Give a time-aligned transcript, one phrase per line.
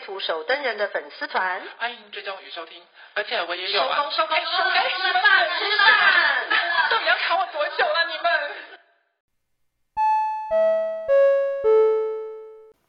[0.00, 2.82] 图手登人的粉丝团，欢迎追踪与收听，
[3.14, 3.96] 而且我也有啊。
[3.96, 6.48] 收工收工收工，吃饭吃饭，
[6.90, 8.26] 到底要卡我多久了你们？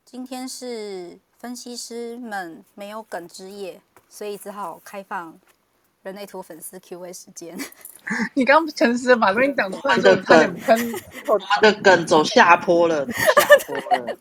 [0.06, 5.40] 今天是分析师们没有梗之夜，所以只好开放
[6.04, 7.58] 人类图粉丝 Q&A 时间。
[8.34, 14.18] 你刚刚诚实的把东西讲出来，的梗走下坡了， 走下坡了。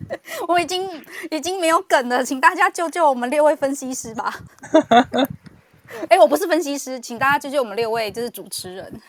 [0.47, 0.89] 我已经
[1.31, 4.33] 已经没有梗了，请大家救救我们六位分析师吧。
[6.09, 9.01] 哎、欸，我不是分析师，请大家救救我们六位，就是主持人。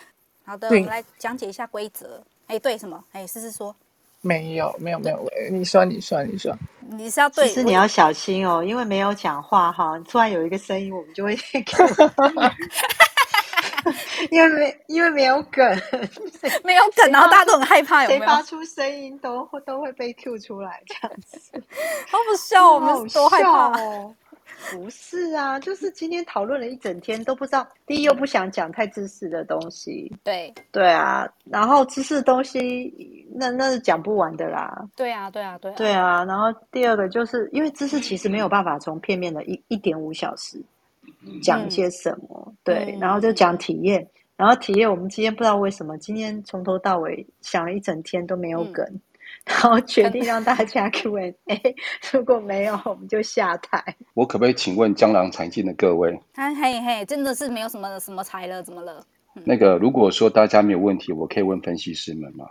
[0.46, 2.24] 好的，我们来讲解一下规则。
[2.48, 3.03] 哎、欸，对什么？
[3.12, 3.76] 哎、欸，思思说。
[4.22, 5.30] 没有，没有，没有。
[5.52, 6.58] 你说，你说，你说。
[6.90, 7.48] 你是要对？
[7.48, 11.38] 其实你要小心哦，因为没有讲话哈，突然有一个声音，我们就会。
[14.32, 15.64] 因为没因为没有梗，
[16.64, 21.40] 没有梗，然后大家都很害怕有没有，谁发出声音都会都会被 Q 出来，这样子，
[22.09, 24.16] 好不笑，我们多害怕哦。
[24.70, 27.68] 不是啊，就是今天讨论了一整天，都不知道。
[27.88, 34.72] 第一又不想讲太知识的东西，对对啊，然后知识的东西那那是讲不完的啦。
[34.96, 36.24] 对啊，对啊，对啊，对啊。
[36.26, 40.62] 然后第二个就是因为知识其实没有办法从片面的一一点五小时。
[41.42, 42.44] 讲一些什么？
[42.48, 44.90] 嗯、对，然后就讲体验，然后体验。
[44.90, 49.02] 我们今天不知道为什么，今天从头到尾想了一整天都没有梗，嗯、
[49.46, 51.36] 然后决定让大家 Q&A。
[52.12, 53.84] 如果没有，我们就下台。
[54.14, 56.20] 我可不可以请问江郎才尽的各位？
[56.36, 59.06] 啊嘿嘿，真的是没有什么什么才了，怎么了？
[59.36, 62.46] 嗯、那个，如果说大家没有问题，我可以问分析师们吗？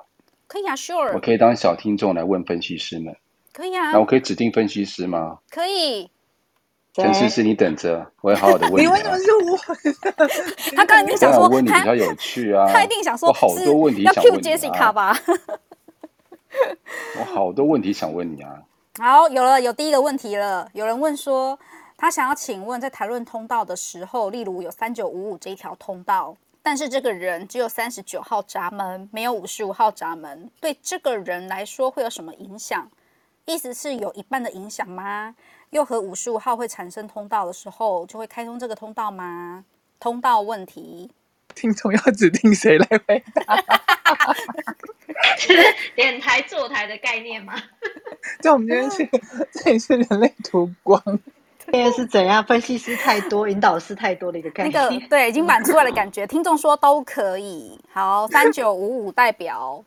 [0.46, 1.12] 可以啊，Sure。
[1.14, 3.14] 我可以当小听众来问分析师们。
[3.52, 3.92] 可以啊。
[3.92, 5.38] 那我可以指定分析师吗？
[5.50, 6.10] 可以。
[6.92, 8.80] 陈思思，你等着，我会好好的问你。
[8.82, 9.56] 你为什么是我？
[10.76, 12.66] 他刚才一定想说，问你比较有趣啊。
[12.72, 14.32] 他一定想说，我好多问题想问你啊。
[14.32, 15.16] 要 Q Jessica 吧？
[17.18, 18.62] 我好多问题想问你啊。
[18.98, 20.68] 好，有了，有第一个问题了。
[20.72, 21.56] 有人问说，
[21.96, 32.90] 他想要请问，在谈论通道的时候，例如有三九五五这一条通道，但是这个人只有三十九号闸门，没有五十五号闸门，对这个人来说会有什么影响？
[33.46, 35.34] 意思是有一半的影响吗？
[35.70, 39.64] 又和五十五号会产生通道的时候，就会开通这个通道吗？
[39.98, 41.10] 通道问题，
[41.54, 43.56] 听众要指定谁来回答？
[45.36, 45.54] 是
[45.94, 47.54] 点台坐台的概念吗？
[48.42, 49.08] 就我们今天是
[49.52, 51.02] 这里是人类图光，
[51.64, 52.42] 今天是怎样？
[52.44, 54.72] 分析师太多，引导师太多的一个概念。
[54.72, 56.26] 那个对，已经满出来的感觉。
[56.26, 57.78] 听众说都可以。
[57.92, 59.84] 好，三九五五代表。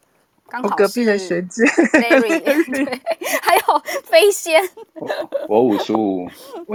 [0.62, 2.40] 我隔壁的学姐，Larry,
[2.72, 3.02] 对，
[3.42, 4.62] 还有飞仙，
[5.48, 6.28] 我五十五。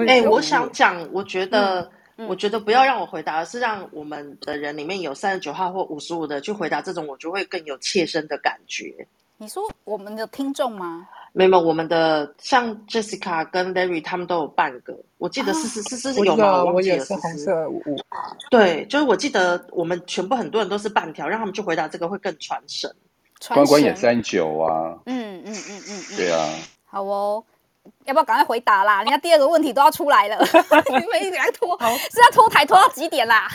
[0.09, 1.89] 哎，我想讲，我觉得，
[2.27, 9.07] 我觉得不要让我回答，而是让我们的人里面有三十九号或五十五的去回答这种，我就会更有切身的感觉。
[9.37, 11.07] 你说我们的听众吗？
[11.33, 16.65] 没有，我们的像 Jessica 跟 Larry 他们都有半个，我记得是是是是有吗？
[16.65, 17.81] 我也是红色五。
[18.51, 22.93] 对，就是我记得我们全部很多人都是半条，让他们去回答这个会更传神。
[23.49, 26.49] 关关也三九啊，嗯嗯嗯嗯嗯，对啊，
[26.87, 27.45] 好哦，
[28.05, 29.03] 要不要赶快回答啦？
[29.03, 30.39] 人家第二个问题都要出来了，
[30.89, 33.49] 你们一直在拖，是要拖台拖到几点啦？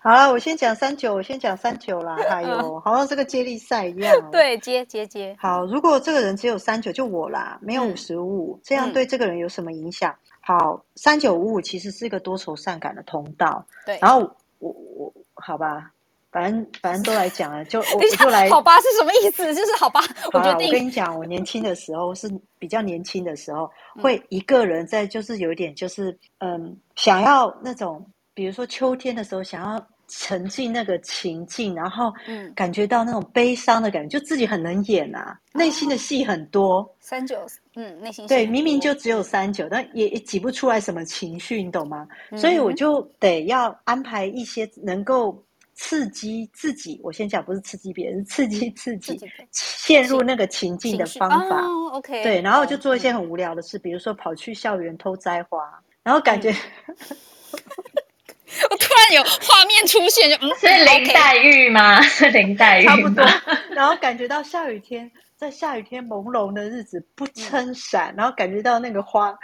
[0.00, 2.16] 好了，我先讲三九，我先讲三九啦。
[2.30, 5.36] 还有，好像这个接力赛一样，对，接接接。
[5.40, 10.14] 好，如果这个人只有三九，就我啦，没有五十五，这样对这个人有什么影响？
[10.40, 13.98] 好，三九五五其实是一个多愁善感的通道，对。
[14.00, 14.20] 然后
[14.60, 15.90] 我我好吧。
[16.36, 17.84] 反正反正都来讲了，就我
[18.18, 18.50] 就来。
[18.50, 19.54] 好吧是什么意思？
[19.54, 20.02] 就是好吧，
[20.34, 20.66] 我决定。
[20.66, 23.70] 我跟你讲，我年轻的时候是比较年轻的时候，
[24.02, 36.86] 会一个人在，就是有一点，就是嗯，想要那种，比如说秋天的时候，想要沉浸那个情境，然后嗯，感觉到那种悲伤的感觉，就自己很能演啊，内心的戏很多。
[37.00, 37.46] 三九，
[37.76, 42.06] 嗯，内心戏对，明明就只有三九，但也也挤不出来什么情绪，你懂吗？
[42.36, 45.42] 所以我就得要安排一些能够。
[45.76, 49.20] 刺激自己，我先讲，不是刺激别人，是刺激自己
[49.52, 51.60] 陷入那个情境的方法。
[51.60, 55.58] 哦、OK，对，然后就做一些很无聊的事，嗯、比如说跑去校园偷摘花，
[56.02, 56.96] 然后感觉，嗯、
[58.70, 62.00] 我突然有画面出现，就嗯，是林黛玉吗？
[62.00, 63.24] 是 林黛玉，差不多。
[63.70, 69.36] 然后感觉到下雨天，在下雨天朦胧的日子不撑伞，嗯、然后感觉到那个花，你。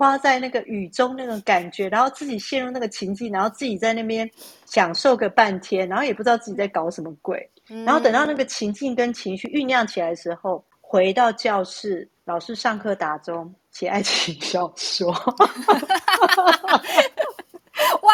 [0.00, 4.28] 花在那个雨中那种感觉，然后自己陷入那个情境，然后自己在那边
[4.64, 7.46] 享受个半天，然后也不知道自己在搞什么鬼。
[7.84, 15.12] 然后等到那个情境跟情绪酝酿起来的时候，回到教室，老师上课打钟，写爱情小说。
[18.00, 18.10] 哇，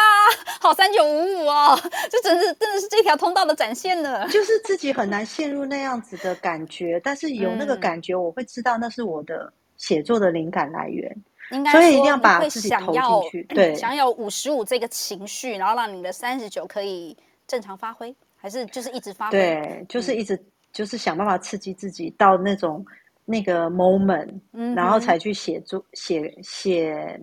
[0.59, 1.79] 好三九五五哦！
[2.11, 4.27] 这真是真的是这条通道的展现了。
[4.27, 11.15] 就是自己很难陷入那样子的感觉，但是有那个感觉，我会知道那是我的写作的灵感来源。
[11.51, 13.01] 应该所以一定要把自己投进
[13.31, 13.43] 去。
[13.53, 17.15] 对，想要五十五这个情绪，然后让你的三十九可以
[17.47, 19.31] 正常发挥，还是就是一直发挥？
[19.31, 22.85] 对，就是一直、嗯、就是想办法刺激自己到那种
[23.25, 27.19] 那个 moment，、嗯、然后才去写作、写写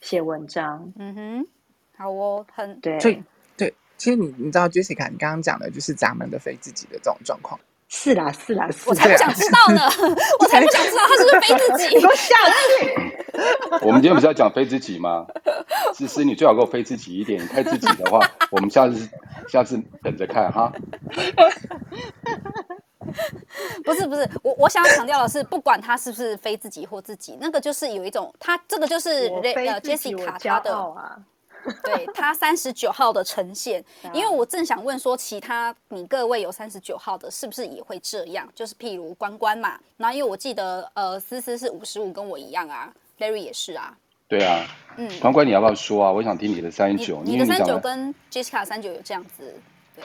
[0.00, 0.92] 写文章。
[0.98, 1.46] 嗯哼。
[1.98, 3.22] 好哦，很对，对
[3.56, 7.58] 对，其实你你知道，Jessica，你刚刚讲的就是咱们的非自己的这种状况。
[7.88, 9.80] 是啦，是啦，是啦，我才不想知道呢，
[10.40, 11.94] 我才不想知道他是不是非自己。
[11.96, 12.34] 你给我下
[12.78, 13.16] 去！
[13.86, 15.24] 我们今天不是要讲非自己吗？
[15.94, 17.40] 思思，你最好给我非自己一点。
[17.42, 19.08] 你太自己的话，我们下次
[19.48, 20.72] 下次等着看哈。
[23.84, 30.92] 不是不是，我我想要强调的是，不管他是不是非自己或自己，那个就是有一种，他这个就是呃 Jessica 他的。
[31.84, 33.84] 对他三十九号的呈现，
[34.14, 38.48] 因为我正想问说，其他你各位有三十九号的，是不是也会这样？
[38.54, 43.96] 就是譬如关关嘛，然后因为我记得呃思思是五十五，跟我一样啊，Larry 也是啊。
[44.28, 44.66] 对啊，
[44.96, 46.10] 嗯，关关你要不要说啊？
[46.10, 49.54] 我想听你的三十九，你的三十九跟 Jessica 三十九有这样子，
[49.94, 50.04] 对。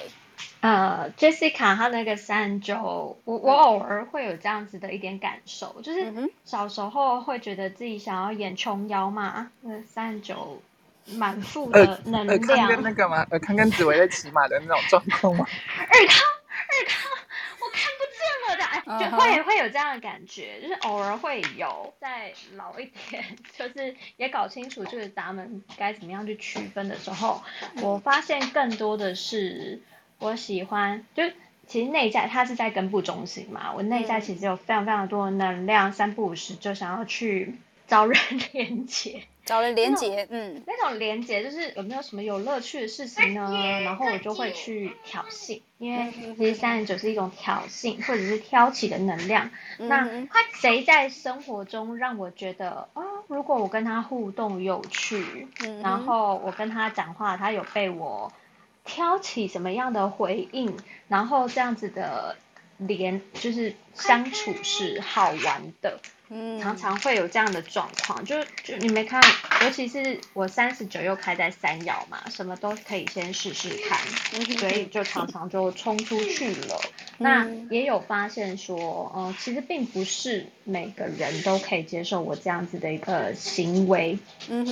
[0.60, 6.14] 呃，Jessica 她那个三十九，我我偶尔会有这样子的一点感受，就是
[6.46, 10.62] 小时候会觉得自己想要演琼瑶嘛，那三十九。
[11.18, 13.26] 满腹的能量，尔康跟那个吗？
[13.30, 15.46] 尔康跟紫薇在骑马的那种状况吗？
[15.78, 16.26] 尔康，
[16.68, 17.12] 尔康，
[17.60, 19.12] 我看不见了的，哎、uh，huh.
[19.12, 21.94] 就会会有这样的感觉，就是偶尔会有。
[22.00, 23.24] 再老一点，
[23.58, 27.44] 就是也搞清楚就是咱们该怎么样去区分的时候，
[27.82, 29.82] 我发现更多的是
[30.20, 31.24] 我喜欢，就
[31.68, 37.56] 其实内在它是在根部中心嘛，我内在其实有非常非常多的能量，三不五时就想要去
[37.88, 38.20] 找人
[38.52, 39.24] 连接。
[39.44, 43.82] 找了连结，嗯，那种连结就是有没有什么有乐趣的事情呢？
[43.84, 49.50] 然后我就会去挑衅，因为其实三十九是一种挑衅或者是挑起的能量。
[49.80, 50.08] 嗯、那
[50.54, 58.32] 谁在生活中让我觉得哦，如果我跟他互动有趣，嗯、然后我跟他讲话，他有被我
[58.86, 60.78] 挑起什么样的回应，
[61.08, 62.38] 然后这样子的
[62.78, 66.00] 连就是相处是好玩的。
[66.34, 69.22] 嗯，常常会有这样的状况，就就你没看，
[69.66, 74.00] 尤其是我三十九又开在三爻嘛，什么都可以先试试看，
[74.58, 76.80] 所以就常常就冲出去了。
[77.18, 84.18] 那也有发现说，嗯，其实并不是每个人都可以接受我这样子的一个行为，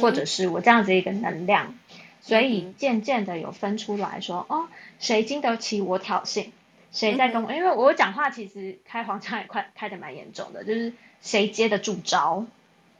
[0.01, 1.75] 或者是我这样子一个能量，
[2.21, 4.69] 所以渐渐的有分出来说，哦，
[5.00, 6.51] 谁经得起我挑衅，
[6.94, 10.94] 谁在跟我，因为我讲话其实开黄腔也快开的蛮严重的，就是。
[11.21, 12.45] 谁接得住招，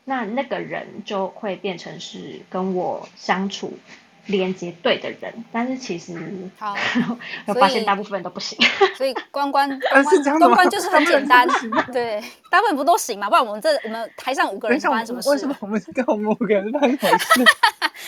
[0.06, 3.77] 那那个人就会变成是跟我相处
[4.25, 5.44] 连接对的人。
[5.51, 6.18] 但是其实，
[6.57, 6.75] 好，
[7.48, 8.57] 我发现大部分都不行。
[8.95, 10.04] 所以关关 关
[10.39, 11.48] 关关就是很简单，
[11.92, 12.21] 对，
[12.51, 13.30] 大部分不都行嘛？
[13.30, 15.30] 不然我们这我们台上五个人发生什么事？
[15.30, 17.46] 为什么我们跟我们五个人发生什么事？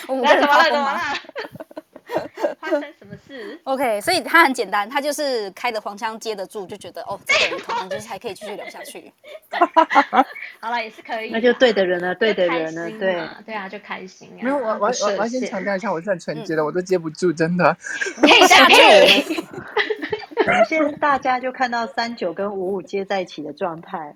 [0.08, 0.64] 我们怎么了？
[0.70, 1.00] 怎么了？
[2.60, 9.12] 发生什么事？OK，所以他很简单，他就是开的黄腔接得住，就觉得哦，这个人可能就是还可以继续聊下去。
[10.60, 11.30] 好了，也是可以。
[11.30, 14.28] 那就对的人了，对的人了，对对啊，就开心。
[14.40, 17.76] 没有，我我我我要先强调一下，我是很纯洁的，我都接不住，真的。
[18.20, 19.42] 可以下去。
[20.68, 24.12] 现在大家就看到三九跟五五接在一起的状态。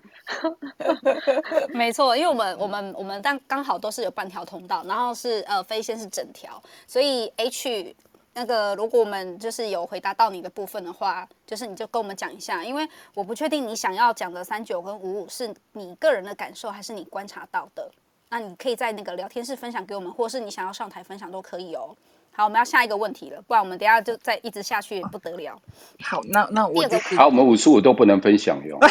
[1.69, 7.95] 没错，因为我们我们我们但刚好都是有半条通道，然后是呃飞仙是整条，所以 H
[8.39, 17.91] 那个如果我们就是有回答到你的部分的话，就是你就跟我们讲一下，因为我不确定你想要讲的三九跟五五是你个人的感受还是你观察到的，
[18.29, 21.97] 那你可以在那个聊天室分享给我们，或是你想要上台分享都可以哦。
[22.31, 25.59] 好，我们要下一个问题了，不然我们等下就再一直下去也不得了。
[26.03, 26.85] 好，那那我
[27.17, 28.79] 好，我们五十五都不能分享哟，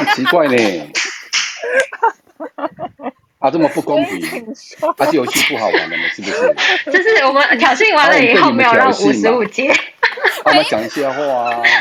[0.00, 0.56] 很奇怪呢。
[3.38, 4.46] 啊，这么不公平，
[4.96, 6.02] 还是游戏不好玩的嘛？
[6.10, 6.54] 是不是？
[6.90, 9.72] 就是我们挑衅完了以后，没有让五十五接。
[10.44, 11.62] 我们讲一些话啊。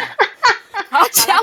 [0.89, 1.37] 好讲，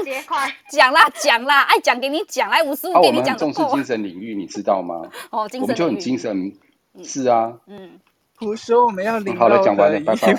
[0.70, 3.36] 讲啦讲啦，爱讲给你讲，来五十五给你讲。
[3.38, 5.02] 我们重视精神领域，你知道吗？
[5.30, 5.62] 哦，精神领域。
[5.62, 6.52] 我们就很精神，
[7.02, 7.98] 是啊，嗯。
[8.36, 9.36] 胡说，我们要领。
[9.36, 10.34] 好了，讲完了，拜拜。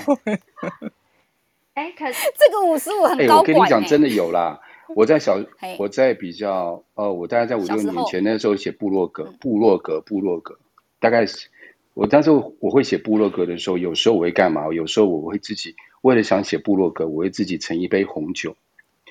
[1.74, 4.58] 哎，可是这个五十五很高，欸、我跟你讲，真的有啦。
[4.94, 5.38] 我在小，
[5.78, 10.58] 我在比较，呃，我大概在五六年前那时候写部落格，部落格，部落格，
[11.00, 11.48] 大概是
[11.94, 14.72] 我当时我会写部落格的时候，有时候我会干嘛？
[14.72, 18.56] 有时候我会自己为了想写部落格，我会自己盛一杯红酒，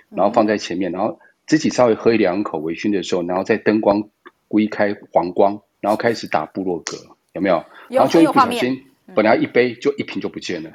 [0.09, 4.09] 然后放在前面，然后自己稍微喝一两口微醺的时候，然后在灯光
[4.47, 6.97] 归开黄光，然后开始打部落格，
[7.33, 7.63] 有没有？
[7.89, 10.71] 然后就一不小心，本来一杯就一瓶就不见了，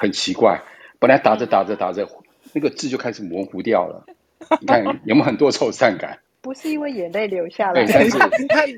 [0.00, 0.62] 很奇怪。
[0.98, 2.08] 本来打着打着打着，
[2.54, 4.06] 那个字就开始模糊掉了。
[4.60, 6.18] 你看有没有很多愁善感？
[6.40, 8.16] 不是因为眼泪流下来，但是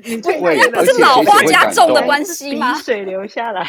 [0.03, 0.31] 你这
[0.85, 2.73] 是老花加重的关系吗？
[2.73, 3.63] 鼻水流下来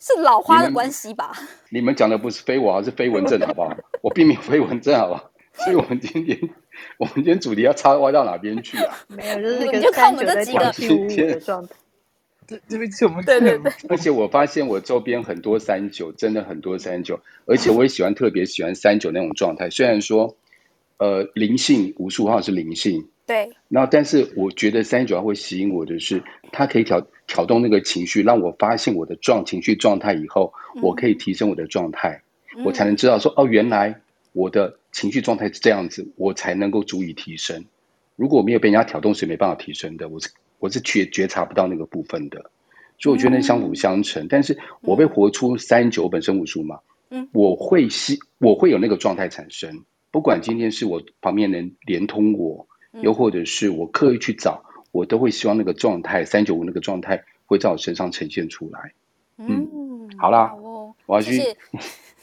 [0.00, 1.32] 是老花的关系吧？
[1.68, 3.76] 你们讲的不是飞我，而是飞蚊症，好不好？
[4.00, 5.30] 我并没有飞蚊症，好不好？
[5.64, 6.38] 所以我们今天
[6.98, 8.96] 我们今天主题要插歪到哪边去啊？
[9.08, 11.74] 没有，就是你就看我们这几个的状态。
[12.46, 13.72] 对，对不起，我们对对对。
[13.88, 19.68] 而且我发现我周边很多三九，真的很多三九，而且我也喜欢特别喜欢三九那种状态。
[19.68, 20.36] 虽然说，
[20.98, 23.50] 呃，灵性无数号是灵性，对。
[23.68, 26.22] 然后，但是我觉得三九号会吸引我的是，
[26.52, 32.22] 它可以挑挑动那个情绪，让我发现我的状情绪状态以后，我可以提升我的状态，
[32.56, 34.00] 嗯、我才能知道说，哦，原来
[34.32, 37.64] 我的情绪状态是这样子，我才能够足以提升。
[38.16, 40.08] 如果没有被人家挑动，是没办法提升的。
[40.08, 40.30] 我是。
[40.58, 42.50] 我是觉觉察不到那个部分的，
[42.98, 44.24] 所以我觉得相辅相成。
[44.24, 46.78] 嗯、但是我被活出三九本身无数嘛，
[47.10, 49.84] 嗯，我会吸，我会有那个状态产生。
[50.16, 52.66] 不管今天是我旁边人连通我，
[53.02, 58.94] 又或者是我刻意去找，我都会希望那个状态三九五那个状态会在我身上呈现出来。
[59.36, 61.56] 嗯，嗯好啦，好哦、我要去， 谢谢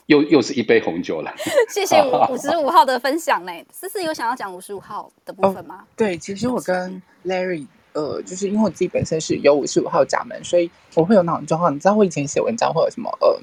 [0.08, 1.32] 又又是一杯红酒了。
[1.70, 3.52] 谢谢五 十五号的分享呢。
[3.70, 5.82] 思思有想要讲五十五号的部分吗？
[5.84, 7.68] 哦、对，其实我跟 Larry。
[7.94, 11.72] 呃，就是因为我自己本身是有五十五号闸门，所以我会有那种状况。
[11.72, 13.16] 你知道我以前写文章会有什么？
[13.22, 13.40] 呃，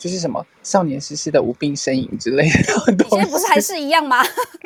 [0.00, 3.16] 就是什么少年时期的无病呻吟之类的东西。
[3.16, 4.16] 现在不是还是一样吗？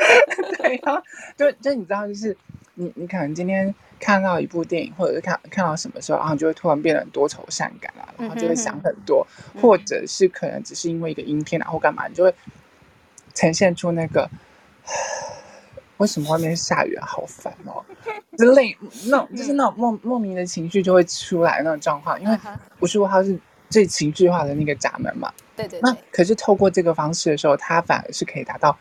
[0.58, 1.02] 对啊，
[1.36, 2.34] 就就你知道，就是
[2.74, 9.26] 你你可能今天看到一部电影，或者是看看到什么时候，然后就会突然变得很多愁善感啊，然后就会想很多，
[9.60, 12.34] 或者是可能只是因为一个阴天，然后干嘛，你就会
[13.34, 14.30] 呈现出那个。
[15.98, 17.06] 为什么外面下雨啊？
[17.06, 17.82] 好烦哦！
[18.36, 18.76] 之类
[19.06, 22.36] 那种就是那种莫莫名的情绪就会出来那种状况，因为
[22.80, 23.38] 五十五号是
[23.68, 25.32] 最情绪化的那个闸门嘛。
[25.56, 25.78] 对对。
[25.82, 28.76] 那可是透过这个方式的时候，它反而是可以达到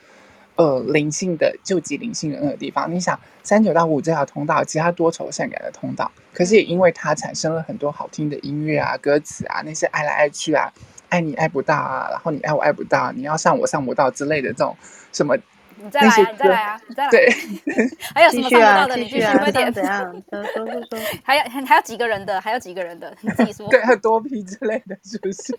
[0.55, 2.91] 呃灵性的救济灵性的那个地方。
[2.93, 10.71] 你想三九到五这条通道，其他多愁善感的通道，可是也因为它产生了很多好听的音乐啊、歌词啊，那些爱来爱去啊，
[11.09, 14.75] 爱你爱不到啊，然后你爱我爱不到，你要上我上不到之类的这种
[15.11, 15.37] 什么。
[15.77, 16.31] 你再来啊！
[16.31, 16.81] 你再来啊！
[16.87, 17.09] 你再来。
[17.09, 17.29] 对，
[18.13, 18.95] 还有什么看不到的？
[18.97, 19.71] 你继续说点。
[19.73, 20.23] 怎样？
[20.29, 20.99] 说说说说。
[21.23, 22.39] 还有还还有几个人的？
[22.41, 23.15] 还有几个人的？
[23.21, 23.67] 你自己说。
[23.71, 25.57] 对，很多批之类的，是不是？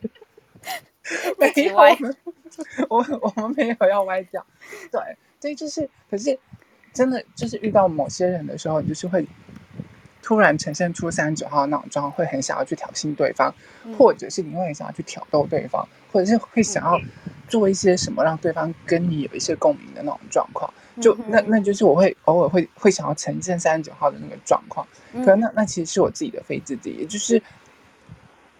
[1.38, 1.76] 没有，
[2.88, 4.44] 我我们没有要歪掉。
[4.90, 5.00] 对，
[5.40, 6.38] 所以就是，可是
[6.94, 9.26] 真的就是遇到某些人的时候，你就是会
[10.24, 13.54] 突然呈现出三十九号那种状况，会很想要去挑衅对方，
[13.98, 16.98] 或者是你会很想要去挑逗对方，或者是会想要。
[17.46, 27.40] 做一些什么让对方跟你有一些共鸣的那种状况，就那那就是我会偶尔会会想要呈现三十九号的那个状况，可能那那其实是我自己的非自己，也就是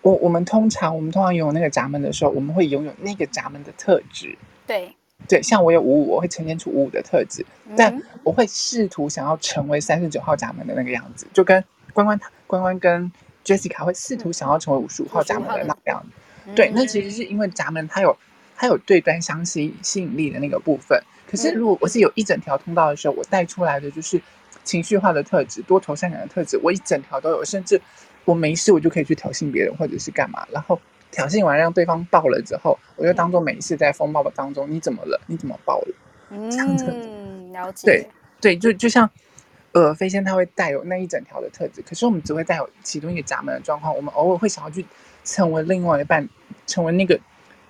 [0.03, 4.37] 我我们通常我们通常拥有那个闸门的时候，我们会拥有那个闸门的特质。
[4.67, 4.95] 对
[5.29, 7.45] 对，像我有五五，我会呈现出五五的特质，
[7.77, 11.63] 但我会试图想要成为三十九号闸门的那个样子，就跟
[11.93, 13.11] 关关关关跟
[13.45, 16.53] Jessica 会试图想要成为五十五号闸门的那个样子。
[16.55, 18.17] 对，那其实是因为闸门它有。
[18.57, 24.19] 它有对端相吸吸引力的那个部分，可是如果我是有一整条通道的时候，我带出来的就是
[24.63, 27.79] 情绪化的特质、多愁善感的特质，我一整条都有，甚至
[28.25, 30.81] 我没事我就可以去挑衅别人或者是干嘛，然后
[31.15, 35.21] 挑衅完让对方爆了之后，我就当做没事在风暴的当中，你怎么了？
[35.29, 35.95] 你怎么爆了？
[36.51, 37.87] 这样子，嗯，了解。
[37.87, 38.09] 对
[38.41, 39.09] 对，就就像
[39.73, 44.85] 呃飞仙它会带有那一整条的特质，可是我们只会带有其中一个闸门的状况，我们偶尔会想要去
[45.25, 46.29] 成为另外一半，
[46.67, 47.19] 成为那个。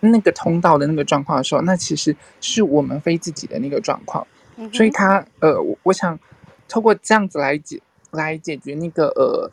[0.06, 6.18] 那个通道的那个状况的时候，那其实是我们非自己的那个状况，嗯、所以他呃，我想
[6.68, 9.50] 透过这样子来解来解决那个呃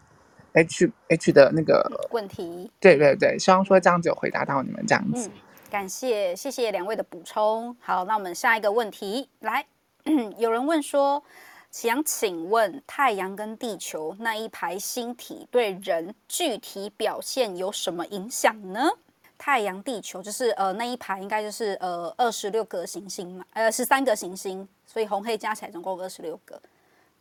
[0.54, 2.70] H H 的那个问题。
[2.80, 5.30] 对对对，希望说这样子有回答到你们这样子。
[5.30, 5.32] 嗯、
[5.70, 7.76] 感谢谢谢两位的补充。
[7.80, 9.66] 好，那我们下一个问题来，
[10.38, 11.24] 有人问说，
[11.72, 18.90] 想请问太阳跟地球那一排星体对人具体表现有什么影响呢？
[19.38, 26.62] 太阳、地球就是呃那一排应该就是呃二十六个行星嘛，呃十三个行星，所以红黑加起来总共二十六个。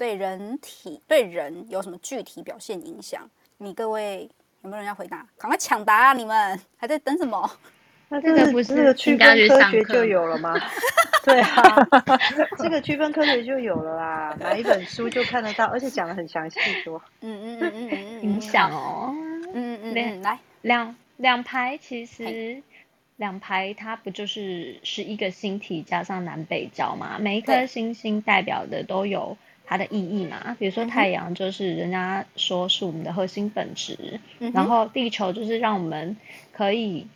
[0.01, 3.29] 对人体对人有什么具体表现影响？
[3.59, 4.27] 你各位
[4.63, 5.27] 有没有人要回答？
[5.37, 6.13] 赶快抢答啊！
[6.15, 7.51] 你们还在等什么？
[8.09, 10.55] 那这个不是区分科学就有了吗？
[11.23, 11.87] 对啊，
[12.57, 19.15] 这个区分科学就有了啦，买一本书就看得到，而且讲的很详细，多，嗯嗯嗯嗯嗯，影响哦，
[19.53, 22.63] 嗯嗯嗯，来两两排其实。
[23.17, 27.19] 两排它不就是是一个星体加上南北交嘛？
[27.19, 29.37] 每一颗星星代表的都有
[29.71, 30.57] 它的意义嘛。
[30.59, 36.17] 比如说太阳就是人家说是我们的核心本质，嗯、然后地球就是让我们
[36.53, 37.07] 可以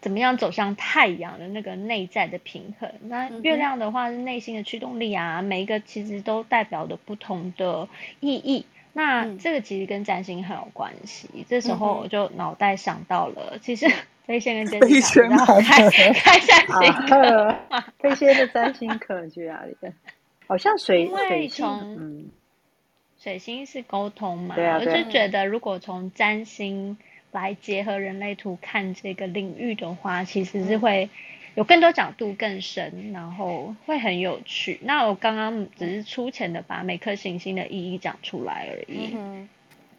[0.00, 2.92] 怎么样走向太阳的那个内在的平衡。
[3.04, 7.88] 那月亮的话是内心的驱动力啊，每一个其实都代表的不同的
[8.20, 8.66] 意义。
[8.92, 11.28] 那这个其实跟占星很有关系。
[11.48, 13.90] 这时候我就脑袋想到了，其实。
[14.26, 17.54] 飞仙跟占星，然后开开占星课，
[18.00, 19.76] 飞仙的占星课去哪里？
[20.46, 22.30] 好像水水星，嗯，
[23.18, 24.54] 水星是沟通嘛？
[24.54, 26.96] 对啊，我就觉得如果从占星
[27.32, 31.08] 来结合人类图看这个领域的话，其实是会
[31.54, 34.78] 有更多角度更深，然后会很有趣。
[34.82, 39.14] 那我刚刚只是粗浅的把每颗行星的意义讲出来而已。
[39.14, 39.48] 嗯，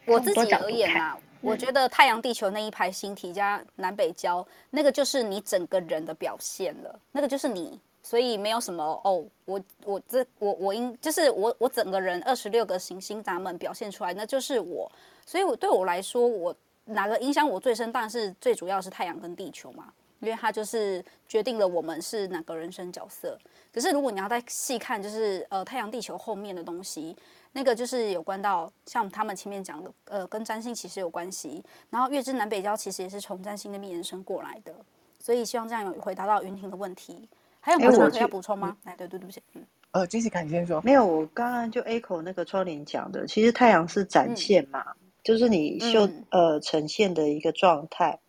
[0.06, 1.16] 我自己而言嘛。
[1.42, 14.88] 我觉得太阳、地球那一排星体加南北交，那个就是你整个人的表现了，那个就是你，所以没有什么哦，我我这我我应就是我我整个人二十六个行星闸门表现出来，那就是我，
[15.26, 23.36] 所以我对我来说，我哪个影响我最深，当然是最主要是太阳跟地球嘛，因为它就是决定了我们是哪个人生角色。
[23.74, 27.16] 可是如果你要再细看，就是呃太阳、地球后面的东西。
[27.52, 31.64] 那个就是有关到像他们前面讲的，呃，跟占星其实有关系。
[31.90, 34.72] 然后月之南北交其实也是从占星那边延伸过来的，
[35.18, 37.26] 所以希望这样有回答到云婷的问题。
[37.66, 38.76] 还有补充要补充吗？
[38.84, 40.80] 哎，对对对不起，嗯，呃，Jessica 你先说。
[40.82, 48.20] 没有，我刚刚就 echo 那个窗帘讲的，其实太阳是展现嘛，嗯、就是你秀、嗯、呃呈现的一个状态。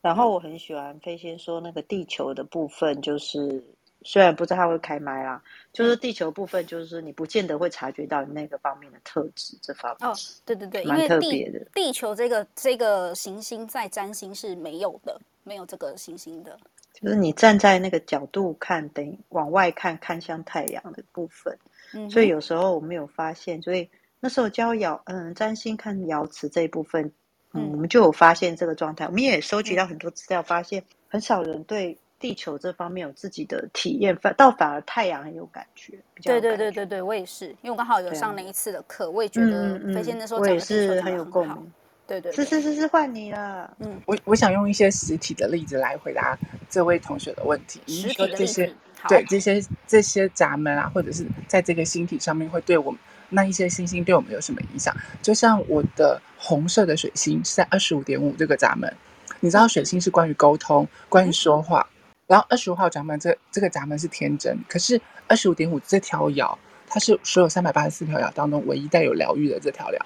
[0.00, 3.64] 然后我很喜欢飞仙说那个地球的部分，就是。
[4.02, 5.42] 虽然不知道他会开麦啦，
[5.74, 10.14] 就是地球部分，就是你不见得会察觉到你那个方面的特质，这方面哦，
[10.46, 11.62] 对对对，蛮特别的。
[11.74, 16.58] 地球这个这个行星在占星是没有的，没有这个行星的。
[17.02, 21.56] 就是你站在那个角度看，等于往外看，看向太阳的部分。
[21.94, 23.88] 嗯，所以有时候我们有发现，所以
[24.20, 27.04] 那时候教爻，嗯，占星看瑶池这一部分，
[27.52, 29.06] 嗯，嗯，我们就有发现这个状态。
[29.06, 31.98] 我们也收集到很多资料，发现很少人对。
[32.20, 35.98] 地球这方面有自己的体验，反倒反而太阳很有感觉。
[36.22, 41.72] 对对对对对，我也是，因为我刚好有上那一次的课，我也觉得飞仙那时候讲的是很有共鸣。
[42.10, 43.72] 对对，是是是是，换你了。
[43.78, 46.36] 嗯，我我想用一些实体的例子来回答
[46.68, 47.80] 这位同学的问题。
[47.86, 48.74] 实体的这些，
[49.08, 54.92] 对这些这些闸门啊，或者是在这个星体上面会对我们那一些星星对我们有什么影响？
[55.22, 58.92] 就像我的红色的水星是在二十五点五这个闸门，
[59.38, 61.88] 你知道水星是关于沟通，关于说话。
[62.26, 69.98] 然后二十五号闸门这这个闸门是天真，可是二十五点五这条爻，它是所有三百八十四条爻当中唯一带有疗愈的这条爻。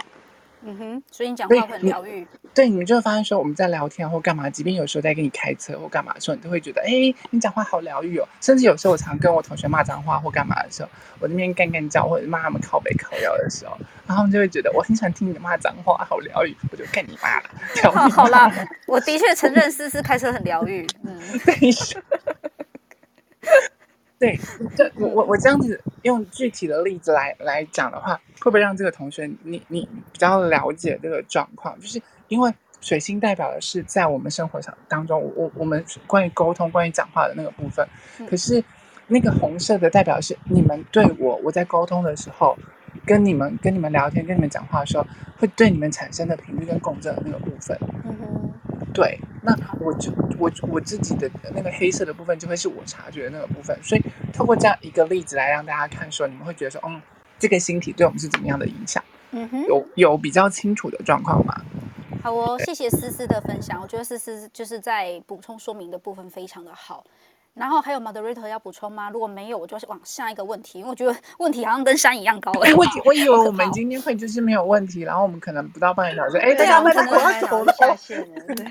[0.66, 2.26] 嗯哼，所以你讲话很疗愈。
[2.54, 8.26] 对，你们就会发现说我们在聊天或干嘛，即便有时候在跟你开车或干嘛的时候，你都会觉得，哎，你讲话好疗愈哦。
[8.40, 10.88] 甚至有时候我常跟我同学骂脏话或干嘛的时候，
[11.20, 17.50] 我那边干干叫或者骂他们靠背靠腰的时候，然后他们就会觉得我很喜欢听你骂脏话，好疗愈，我就干你妈了。
[17.92, 18.50] 好，好啦，
[18.86, 20.86] 我的确承认思思开车很疗愈。
[21.04, 21.70] 嗯，对。
[24.16, 24.38] 对，
[24.74, 31.80] 这我我我这样子用具体的例子来来讲的话，会不会让这个同学你你比较了解这个状况？
[31.80, 32.52] 就是因为
[32.82, 37.88] 水星代表的是在我们生活上当中，我我们关于沟通、关于讲话的那个部分。
[38.28, 38.62] 可是
[39.06, 42.54] 那个红色的代表是你们对我，我在沟通的时候，
[43.06, 45.06] 跟你们跟你们聊天、跟你们讲话的时候，
[45.38, 47.74] 会对你们产生的频率跟共振的那个部分。
[48.04, 48.50] 嗯哼。
[48.92, 54.02] 对，那我就我我自己的那个黑色的部分就会是我察觉的那个部分，所以
[54.32, 57.02] 透过这样一个例子来让大家看，说你们会觉得说，嗯，
[57.38, 59.02] 这个星体对我们是怎么样的影响？
[59.32, 61.60] 嗯哼，有有比较清楚的状况吗？
[62.22, 67.04] 好哦，谢谢思思的分享，我觉得思思就是在补充说明的部分非常的好。
[67.52, 69.10] 然后还有 moderator 要补充吗？
[69.10, 72.50] 如果没有，我就往下一个问题，因为我觉得问题好像跟山一样高。
[72.62, 78.54] 哎，我我以为我们今天会就是没有问题，然后我们可能不到半个小时，哎，对啊，我们可能要走下线了。
[78.54, 78.66] 对。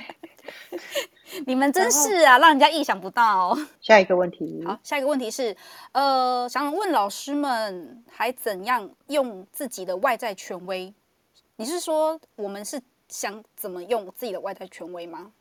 [1.45, 3.67] 你们真是啊，让人家意想不到哦。
[3.81, 5.55] 下一个问题，好，下一个问题是，
[5.91, 10.93] 呃，想问老师们还怎样用自己的外在权威？
[11.55, 15.31] 你是说我们是想怎么用自己的外在权威吗？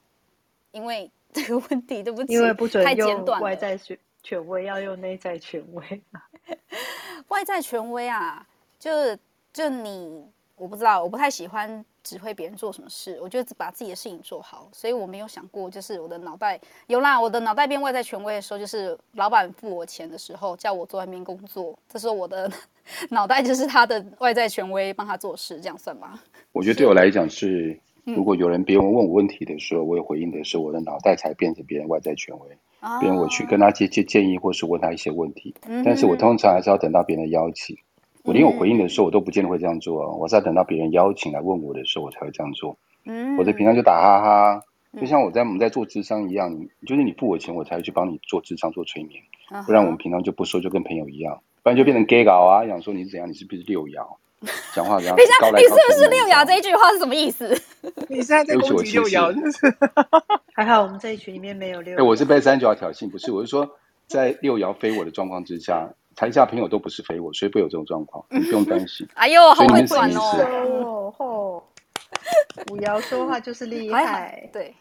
[0.70, 6.02] 因为这个问题，对不起，因为不准用外在权权威，要用内在权威。
[7.28, 8.46] 外在权威啊，
[8.78, 8.90] 就
[9.52, 10.31] 就你。
[10.55, 14.68] 我不知道，我不太喜欢指挥别人做什么事，我就把自己的事情做好。
[14.72, 22.50] 所以我没有想过，就是我的脑袋有啦，我的脑袋变外在权威的时候，就是老板付我钱的时候，叫我坐外面工作，这时候我的
[23.10, 26.20] 脑袋就是他的外在权威，帮他做事，这样算吗？
[26.52, 32.58] 我觉得对我来讲是，如果有人别人问我问题的时候，我有回应的时候，我的脑袋才变成别人外在权威，
[33.00, 37.76] 别人我去跟他接接建议，或是问他一些问题，但是我通常还是要等到别人的邀请。
[38.24, 40.08] 我连我回应的时候，我都不见得会这样做啊。
[40.12, 42.76] 我是要等到别人邀请来问我的时候，我才会这样做。
[43.04, 44.62] 嗯，我在平常就打哈哈，
[45.00, 49.20] 就像我在我们在做智商一样，你就是你付我钱，我才会去帮你做智商、做催眠。
[49.66, 54.06] 不然我们平常就不说，就跟朋友一样，不然就变成 gay 搞啊，想说你是怎样，你是不是六爻？
[54.74, 55.14] 讲话这样。
[55.18, 56.46] 等一下，你是不是六爻？
[56.46, 57.48] 这一句话是什么意思？
[58.08, 59.76] 你现在在攻击六爻，就是。
[60.54, 61.98] 还好我们这一群里面没有六爻。
[61.98, 63.68] 哎，我是被三九挑衅，不是，我是说
[64.06, 65.92] 在六爻飞我的状况之下。
[66.22, 69.04] 台下朋友都不是肥我，所以不会有这种状况， 你不用担心。
[69.14, 71.12] 哎呦，好会转哦！
[71.18, 71.61] 哦，
[72.70, 74.48] 五爻说话就是厉害。
[74.52, 74.72] 对，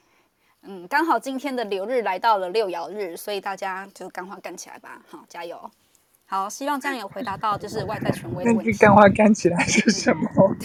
[0.62, 5.60] 嗯，刚好今天的流日来到了六爻日，所以大家就赶快干起来吧，好，加油。
[6.32, 8.72] 好，希望这样有回答到就是外在权威的问题。
[8.78, 10.56] 干话干起来是什么？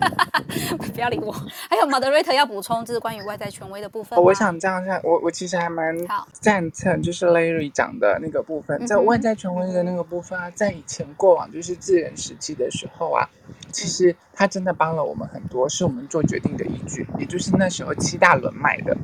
[0.94, 1.30] 不要理我。
[1.68, 4.18] 还有 moderator 要补充，就是关于外在权威的部分。
[4.18, 5.94] 我想这样下，我我其实还蛮
[6.32, 13.28] 赞成，就是 Larry 讲的那个部分，在外在权威的那个部分啊，在以前过往就是自然时期的时候啊，
[13.70, 18.96] 其实他真的帮了我们很多，是我们做决定的依据，也就是那时候七大轮脉的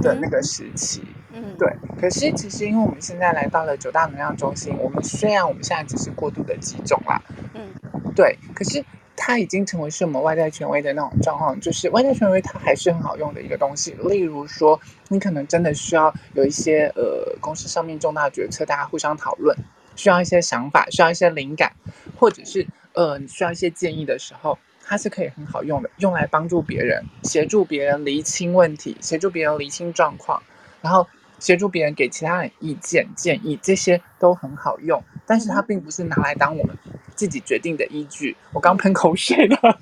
[0.00, 1.02] 的那个时期。
[1.32, 1.68] 嗯，对。
[2.00, 7.20] 可是其实，因为我们现在来到了九大能量中心，我们虽然我们现在只是过度的集中啦，
[7.54, 7.74] 嗯，
[8.14, 8.38] 对。
[8.54, 8.84] 可是
[9.16, 13.96] 它已经成为是我们外在权威的那种状况，就是外在权威它还是很好用的一个东西。
[14.04, 19.58] 例如说，你可能真的需要有一些呃公司上面重大决策，大家互相讨论，
[19.96, 21.72] 需要一些想法，需要一些灵感，
[22.16, 30.42] 或者是呃你需要一些建议的时候，它是可以很好用的，用来帮助别人，协助别人厘清问题，协助别人厘清状况，
[30.80, 31.06] 然后。
[31.40, 36.74] 协助别人给其他人意见建议，这些都很好用，但是它并不是拿来当我们
[37.14, 38.34] 自己决定的依据。
[38.52, 39.78] 我刚喷口水了，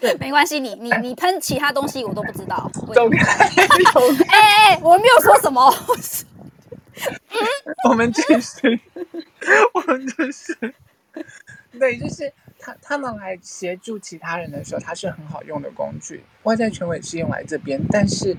[0.00, 2.70] 对，没关系，你你你喷其他东西我都不知道。
[2.94, 3.20] 走开，
[3.92, 4.24] 走开！
[4.28, 5.70] 哎哎，我没有说什么。
[7.86, 8.80] 我 们继续，
[9.74, 10.74] 我们就是，
[11.78, 12.32] 对，就是。
[12.60, 16.22] 他他们来协助其他人的时候，它是很好用的工具。
[16.42, 18.36] 外在权威是用来这边，但是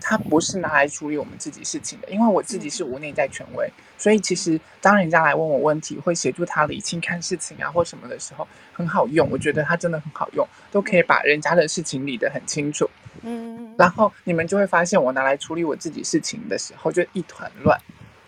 [0.00, 2.08] 它不是拿来处理我们自己事情的。
[2.08, 9.28] 因为我自己是无内在权威，所以其实当人家来问我问题，会协助他理清看事情啊或什么的时候，很好用。
[9.30, 12.88] 我觉得它真的很好用，都可以把人家的事情理得很清楚。
[13.22, 17.78] 嗯，然后你们就会发现，我拿来处理我自己事情的时候，就一团乱。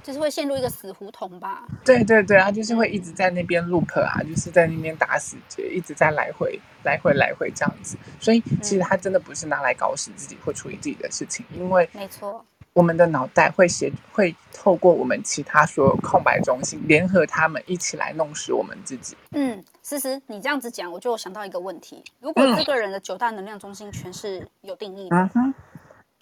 [0.06, 1.66] 就是会陷入一个死胡同吧？
[1.84, 7.98] 对对对他，就是会一直在那边 loop 啊，就是在那边打死结，一直在来回来回来回这样子。
[8.20, 19.16] 所以其实他真的不是拿来搞死自己或处理自己的事情，因为没错，我们的脑袋会协会透过我们其他所有空白中心联合他们一起来弄死我们自己。
[19.32, 25.52] 嗯，思思，你这样子讲，我就想到一个问题：如果这个人的九大能量中心全是有定义的，嗯，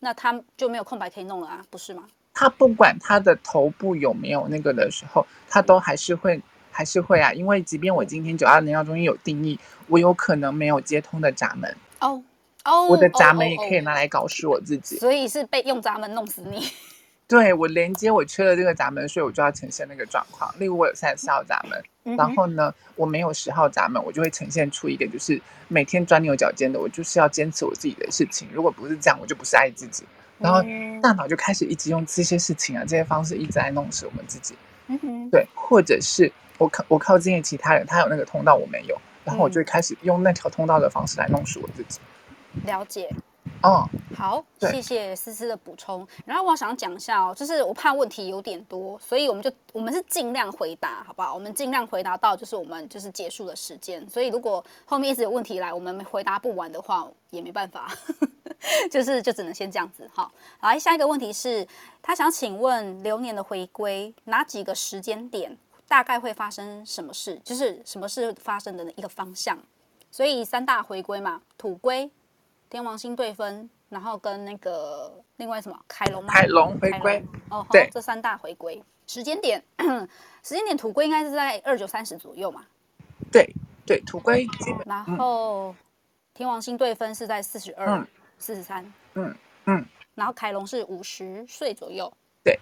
[0.00, 2.04] 那他就没有空白可以弄了啊，不是吗？
[2.34, 7.32] 他不管他的头部有没有那个的时候，他都还是会，还是会啊。
[7.32, 12.22] 因为即便我今天九大能量中心有定义，我有可能没有接通的闸门哦
[12.64, 14.98] 哦，我的闸门也可以拿来搞死我自己。
[14.98, 16.68] 所以是被用闸门弄死你。
[17.26, 20.52] 对，我连接我缺了这个闸门，所以我就要呈现那个状况。
[20.58, 28.46] 例如我有三十四号闸门，然后呢，我没有十号闸门，我就会呈现出一个就是每天钻牛角尖的，我就是要坚持我自己的事情。
[28.52, 30.04] 如果不是这样，我就不是爱自己。
[30.44, 30.60] 然后
[31.00, 34.54] 大脑就开始一直用这些事情啊，这些方式一直在弄死我们自己。
[34.88, 41.98] 嗯哼，对，或者是我靠我靠近其他人，他有那个通道我没有，然后我就会开始用那条通道的方式来弄死我自己。
[42.66, 43.08] 了解。
[43.62, 46.06] 哦，好，谢谢思思的补充。
[46.26, 51.32] 然后我想讲一下哦，就是我怕问题有点多，所以我们就我们是尽量回答，好不好？
[51.32, 54.06] 我们尽量回答到就是我们就是结束的时间。
[54.06, 57.90] 所以如果后面一直有问题来，我们回答不完的话，也没办法，
[58.90, 60.08] 就是就只能先这样子。
[60.12, 61.66] 好，来下一个问题是，
[62.02, 67.40] 他想请问流年的回归哪几个时间点大概会发生什么事？
[67.44, 69.58] 就是什么事发生的一个方向？
[70.10, 72.10] 所以三大回归嘛，土归。
[72.70, 76.32] 天王星对分，然后跟那个另外什么凯龙吗？
[76.32, 79.62] 凯龙回归哦，对，这三大回归时间点，
[80.42, 82.64] 时间点土归应该是在二九三十左右嘛？
[83.30, 83.48] 对
[83.86, 84.82] 对，土归基本。
[84.86, 85.76] 然后、嗯、
[86.32, 88.04] 天王星对分是在四十二、
[88.38, 89.34] 四十三，嗯
[89.66, 92.58] 嗯，然后凯龙是五十岁左右，对，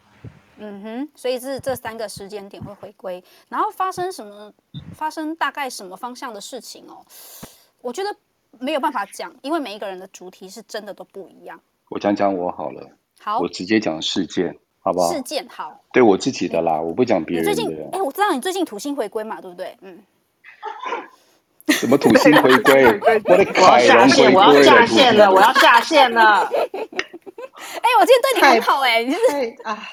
[0.58, 4.52] 嗯哼，所以是这三个时间点会回归，然后发生什么？
[4.94, 7.04] 发生大概什么方向的事情哦？
[7.80, 8.14] 我觉得
[8.58, 11.61] 没有办法讲，因为每一个人的主题是真的都不一样。
[11.88, 15.12] 我讲讲我好了，好，我直接讲事件，好不好？
[15.12, 17.54] 事件好，对我自己的啦，我不讲别人的。
[17.54, 19.76] 最近，哎，我知道你最近土星回归嘛，对不对？
[19.80, 20.02] 嗯。
[21.83, 22.85] 什么土星回归？
[23.25, 26.49] 我的凯龙回归我要下线了，我要下线了。
[26.49, 29.18] 哎，我今天对你很好哎，你是
[29.64, 29.90] 啊？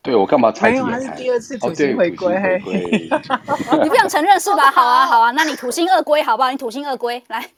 [0.00, 0.70] 对我干嘛猜？
[0.70, 2.32] 没有，他是第二次土星回归。
[3.82, 4.70] 你不想承认是吧？
[4.70, 6.52] 好啊，好啊，那你土星二归好不好？
[6.52, 7.48] 你土星二归来。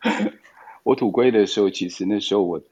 [0.82, 2.62] 我土归的时候，其实那时候我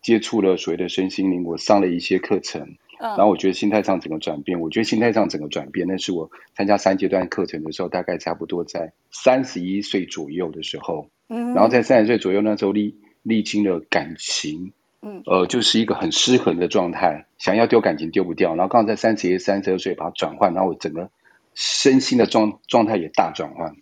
[0.00, 2.76] 接触了所谓的身心灵，我上了一些课程。
[2.98, 11.08] 然后我觉得心态上整个转变，我觉得心态上整个转变，那是我参加三阶段课程的时候，大概差不多在三十一岁左右的时候。
[11.28, 18.54] 嗯，然后在三十岁左右那时候历历经了感情，嗯，呃，就是一个很失衡的状态，想要丢感情丢不掉。
[18.54, 21.10] 然后刚好在三十一、三十二岁把它转换，然后我整个
[21.54, 23.74] 身心的状状态也大转换。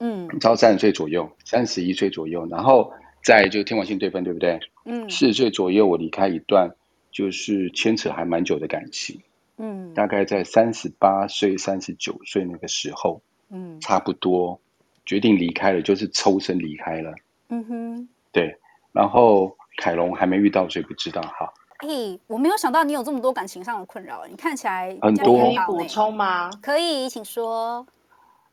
[0.00, 2.92] 嗯，到三十岁左右，三十一岁左右，然后
[3.22, 4.58] 在就天王星对分，对不对？
[4.84, 6.72] 嗯，四十岁左右我离开一段。
[7.10, 9.20] 就是牵扯还蛮久的感情，
[9.56, 13.20] 嗯，大概在三十八岁、三十九岁那个时候，
[13.50, 14.60] 嗯，差不多
[15.04, 17.14] 决定离开了，就是抽身离开了，
[17.48, 18.56] 嗯哼，对。
[18.92, 21.52] 然后凯龙还没遇到，所以不知道哈。
[21.78, 25.38] 哎、欸，我没有想到你有这么多感情上的困扰，你看起来很多。
[25.38, 26.50] 可以补充吗？
[26.60, 27.86] 可以，请说。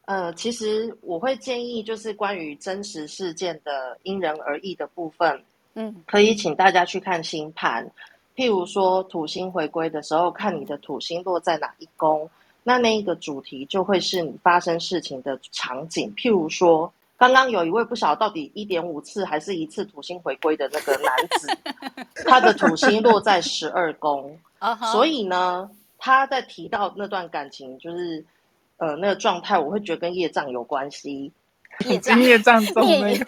[0.06, 5.44] 呃，其实我会建议，就是关于真实事件的因人而异的部分，
[5.74, 7.90] 嗯，可以请大家去看星盘。
[8.38, 12.30] 譬如说土星回归的时候，看你的土星落在哪一宫，
[12.62, 16.14] 那那一个主题就会是你发生事情的场景。
[16.16, 21.58] 譬如说，刚刚有一位不晓得到底一点五次还是一次土星回归的那个男子，
[22.30, 24.92] 他的土星落在十二宫， uh huh.
[24.92, 28.24] 所以呢，他在提到那段感情，就是
[28.78, 31.32] 呃那个状态，我会觉得跟业障有关系。
[31.88, 33.26] 业 障业障中那个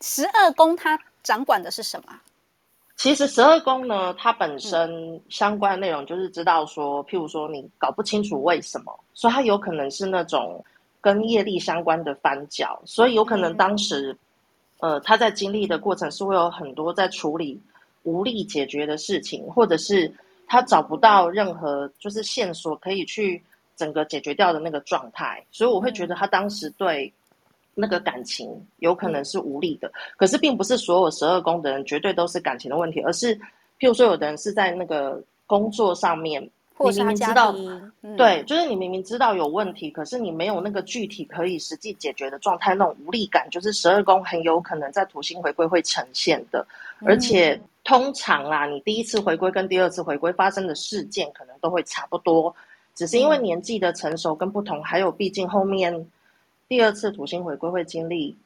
[0.00, 2.20] 十二宫，他掌管的是什么？
[2.96, 10.64] 其实十二宫呢，它本身相关的内容就是知道说，譬如说你搞不清楚为什么，所以它有可能是那种
[11.00, 14.16] 跟业力相关的翻搅，所以有可能当时，
[14.80, 17.60] 呃，他在经历的过程是会有很多在处理
[18.04, 20.10] 无力解决的事情，或者是
[20.46, 23.42] 他找不到任何就是线索可以去
[23.76, 27.12] 整个解决掉的那个状态，所以我会觉得他当时对。
[27.78, 33.36] 那个感情有可能是无力的，可是并不是所有十二宫的人绝对都是感情的问题，而是
[33.78, 36.42] 譬如说，有的人是在那个工作上面，
[36.78, 37.54] 你明明知道，
[38.02, 46.66] 嗯、对，就是你明明知道有问题，可是你没有那个具体可以实际解决的状态，那种无力感，就是十二宫很有可能在土星回归会呈现的。
[47.04, 52.56] 而且通常啊，你第一次回归跟第二次回归发生的事件可能都会差不多，
[52.94, 56.10] 只是因为年纪的成熟跟不同，还有毕竟后面。
[56.68, 58.36] 第二次土星回归会经历，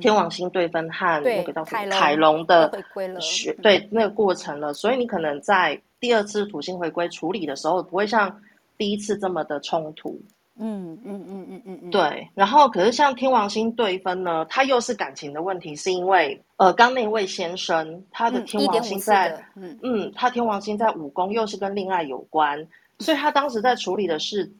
[0.00, 2.72] 天王星对分和那个叫凯龙的
[3.20, 8.40] 学对那个过程了，所以你可能在第二次土星回归处理的时候，不会像
[8.78, 10.18] 第一次这么的冲突。
[10.60, 12.26] 嗯嗯嗯嗯嗯嗯，对。
[12.34, 22.66] 然后可是像天王星对分呢，它又是感情的问题，是因为呃，刚那位先生他的天王星在嗯嗯，他天王星在五宫，又是跟恋爱有关，
[22.98, 24.50] 所以他当时在处理的是。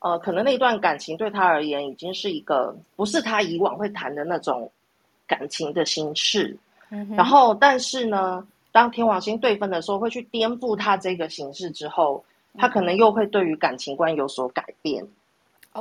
[0.00, 4.70] 呃，可能那段感情对他而言已经是一个不是他以往会谈的那种
[5.26, 6.56] 感情的形式。
[6.90, 12.24] 嗯、然后，但是呢，当天王星对分的时候，会去颠覆他这个形式之后，
[12.56, 15.04] 他可能又会对于感情观有所改变。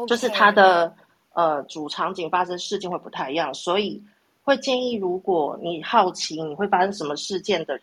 [0.08, 0.92] 就是他的
[1.34, 4.02] 呃主场景发生事件会不太一样，所以
[4.44, 7.80] 会建议，如果你好奇你会发生什么事件的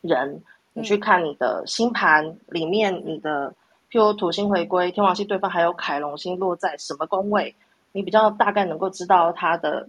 [0.00, 3.54] 人，你去看你的星盘里面你的。
[3.90, 7.54] 譬如土星回归、天王星对方，还有凯龙星落在什么宫位，
[7.92, 9.88] 你比较大概能够知道它的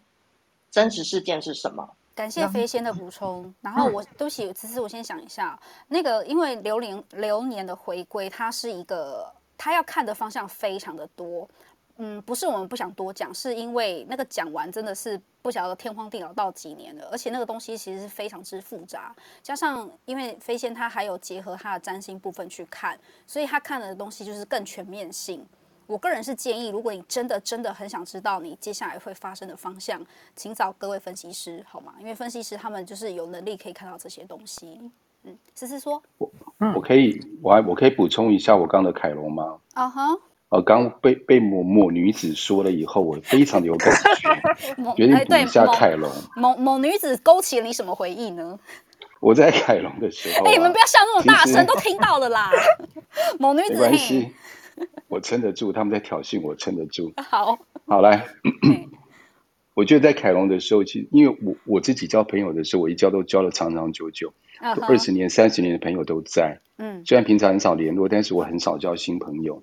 [0.70, 1.90] 真实事件是什么。
[2.14, 3.54] 感谢飞仙的补充。
[3.62, 11.48] 然后我，对不起，其实我先想一下，那个因为流年流年的回归，它是一个，它要看的方向非常的多。
[12.00, 25.46] 嗯，不是我们不想多讲，是因为那个讲完真的是不晓得天荒地老到几年了，而且那个东西其实是非常之复杂，加上因为飞仙他还有结合他的占星部分去看，所以他看的东西就是更全面性。
[25.88, 30.00] 我个人是建议，如果你真的真的很想知道你接下来会发生的方向，
[30.36, 31.96] 请找各位分析师好吗？
[32.00, 34.80] 因为分析师他们就是有能力可以看到这些东西。
[35.24, 36.32] 嗯，思思说，我
[36.76, 39.60] 我可以我还我可以补充一下我刚的凯龙吗？
[39.74, 40.16] 啊哈、uh。
[40.16, 40.22] Huh.
[40.50, 46.10] 呃，刚被被某某女子说了以后，我非常的有感觉， 某决定补一下凯龙。
[46.36, 48.58] 某某，某女子勾起了你什么回忆呢？
[49.20, 52.50] 我在凯龙的时候、啊，哎、欸，你们不要笑那么大声，都听到了啦。
[53.40, 54.32] 某女子，没关系，
[55.10, 57.12] 我撑得住，他们在挑衅我，撑得住。
[57.30, 58.26] 好，好来，
[59.74, 64.32] 我觉得在凯龙的时候，其实因为我我自己交朋友的时候，我一交都交了长长久久，
[64.62, 66.62] 二十年、三十年的朋友都在。
[66.78, 69.62] 嗯，虽然平常很少联络，但是我很少交新朋友。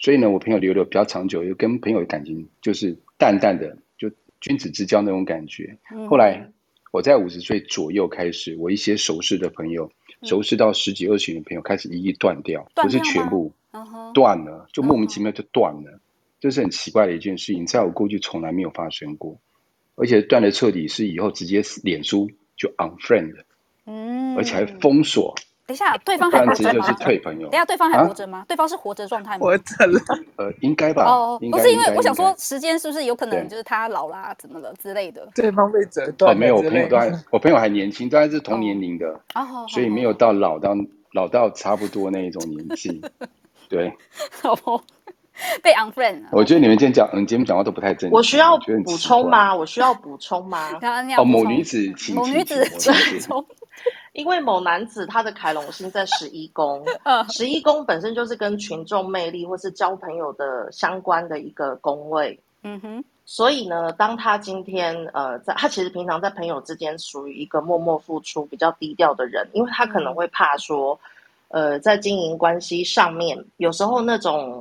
[0.00, 4.10] 所以呢，我朋友留的比较长久，又跟朋友的感情就是淡淡的，就
[4.40, 5.76] 君子之交那种感觉。
[5.92, 6.50] 嗯、后来
[6.90, 13.52] 我在五十岁左右开始，我一些熟识的朋友，嗯、熟识到十几二十年的朋友开始一一断掉，不是全部
[14.14, 16.00] 断了，就莫名其妙就断了，
[16.40, 16.54] 这、uh.
[16.54, 19.38] 是很奇怪的一件事情，在我过去从来没有发生过，
[19.96, 23.34] 而且断的彻底，是以后直接脸书就 unfriend，
[23.84, 25.34] 嗯，而且还封锁。
[25.70, 26.72] 等一下，对方还活着吗？
[26.72, 27.48] 就是退朋友。
[27.48, 28.38] 等下，对方还活着吗？
[28.38, 29.40] 啊、对方是活着状态吗？
[29.40, 30.00] 活着了。
[30.34, 31.04] 呃，应该吧。
[31.04, 35.28] 哦，不是因为我想说，时间是不是有可能就是他老啦，怎么了之类的？
[35.32, 36.34] 对方被折断。
[36.34, 39.06] 哦，没有，我朋友都还，我朋友还年轻，当然是同年龄的。
[39.36, 39.64] 哦。
[39.68, 40.74] 所以没有到老到
[41.12, 43.00] 老到差不多那一种年纪。
[43.70, 43.92] 对。
[44.42, 44.82] 哦。
[45.62, 46.24] 被 unfriend。
[46.32, 48.10] 我觉得你们今天讲，嗯，今天讲话都不太正。
[48.10, 49.54] 我需要补充吗？
[49.54, 50.68] 我需要补充吗？
[51.16, 51.78] 哦，某女子，
[52.12, 53.46] 某女子，请补充。
[54.20, 56.84] 因为某男子他的凯龙星在十一宫，
[57.32, 71.00] 十一宫本身就是跟群众魅力或是交朋友的相关的一个宫位，嗯哼，所以呢，当他今天呃，在他其实平常在朋友之间属于一个默默付出、比较低调的人，因为他可能会怕说，
[71.48, 74.60] 呃，在经营关系上面，有时候那种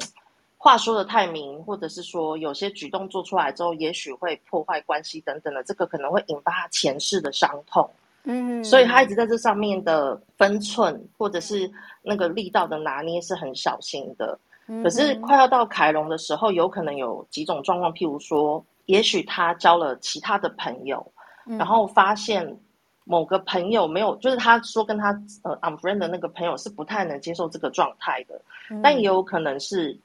[0.58, 7.90] 话说的太明，或者是说有些举动做出来之后，也许会破坏关系等等的，这个可能会引发他前世的伤痛。
[8.32, 11.68] 嗯，所以他一直在这上面的分寸，或者是
[12.04, 14.38] 那个力道的拿捏是很小心的。
[14.68, 21.04] 嗯、可是快要到凯龙的时候，有可能有几种状况，譬如说，也许他交了其他的朋友，
[21.48, 22.56] 嗯、然后发现
[23.04, 25.10] 某个朋友没有，就是他说跟他
[25.42, 28.40] 呃 unfriend 的那个朋友是不太能接受这个状态的，
[28.70, 29.98] 嗯、但也有可能是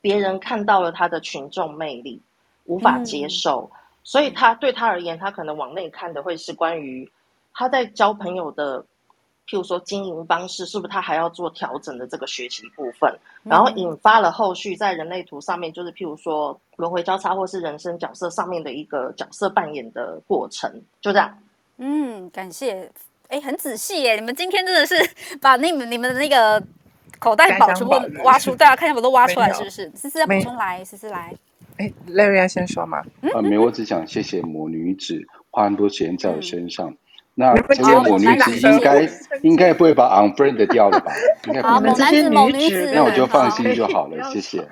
[0.00, 2.22] 别人看到了他的群众魅力，
[2.66, 7.10] 无法接受，嗯、所以他对他而言，他可能往内看的会是关于。
[7.58, 8.82] 他在交朋友的，
[9.48, 21.38] 譬如说经营方式，是不是他还要做调整的这个学习部分，然后引发了后续在人类图上面，就是譬如说轮回交叉或是人生角色上面的一个角色扮演的过程，就这样。
[21.78, 22.90] 嗯，感谢，
[23.28, 24.94] 哎，很仔细耶，你们今天真的是
[25.40, 26.62] 把那你们你们的那个
[27.18, 29.90] 口袋宝全部挖出，大家看一下，我都挖出来，是不是？
[29.94, 31.34] 思思要补充来，思思来。
[31.78, 33.02] 哎，Larry 要先说吗？
[33.34, 36.94] 啊，没有，我只想谢谢魔女子花很多时间在我身上。
[37.38, 39.08] 那这些母女子应该
[39.42, 41.12] 应该不会把 unfriend 掉了吧？
[41.46, 41.74] 应该不会。
[41.74, 44.66] 好，某男子、某女子，那我就放心就好了， 谢谢。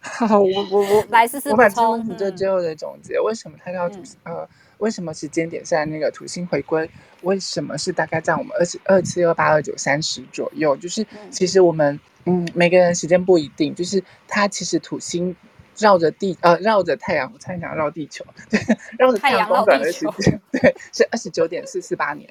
[0.00, 4.46] 好，我我我来试试我把这个问题就最后的总结：为什么他要土呃？
[4.78, 6.88] 为什么时间点在那个土星回归？
[7.22, 10.76] 为什么是大概在我们二十二七二八二九三十左右？
[10.76, 15.34] 就是其实我们嗯，每个人时间不一定，就是他其实土星。
[15.78, 18.60] 绕着地呃，绕着太阳，我猜想绕地球， 对，
[18.98, 22.28] 绕着太阳公转的时间， 对，是二十九点四四八年。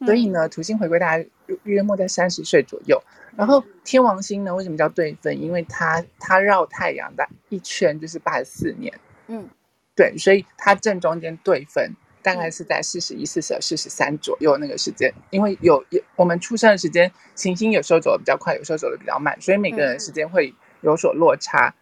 [0.00, 1.26] 嗯、所以呢，土星回归大概
[1.62, 3.02] 约莫在三十岁左右。
[3.36, 5.40] 然后天王星呢，为什么叫对分？
[5.40, 8.92] 因为它它绕太阳的一圈就是八十四年。
[9.28, 9.48] 嗯，
[9.96, 15.10] 对，所以它正中间对分大概是在四十一、四十二、四十三左右那个时间。
[15.30, 21.74] 因为有有我们出生的时间，行星有时候走的比较快，有时候走的比较慢，所以每个人时间会有所落差。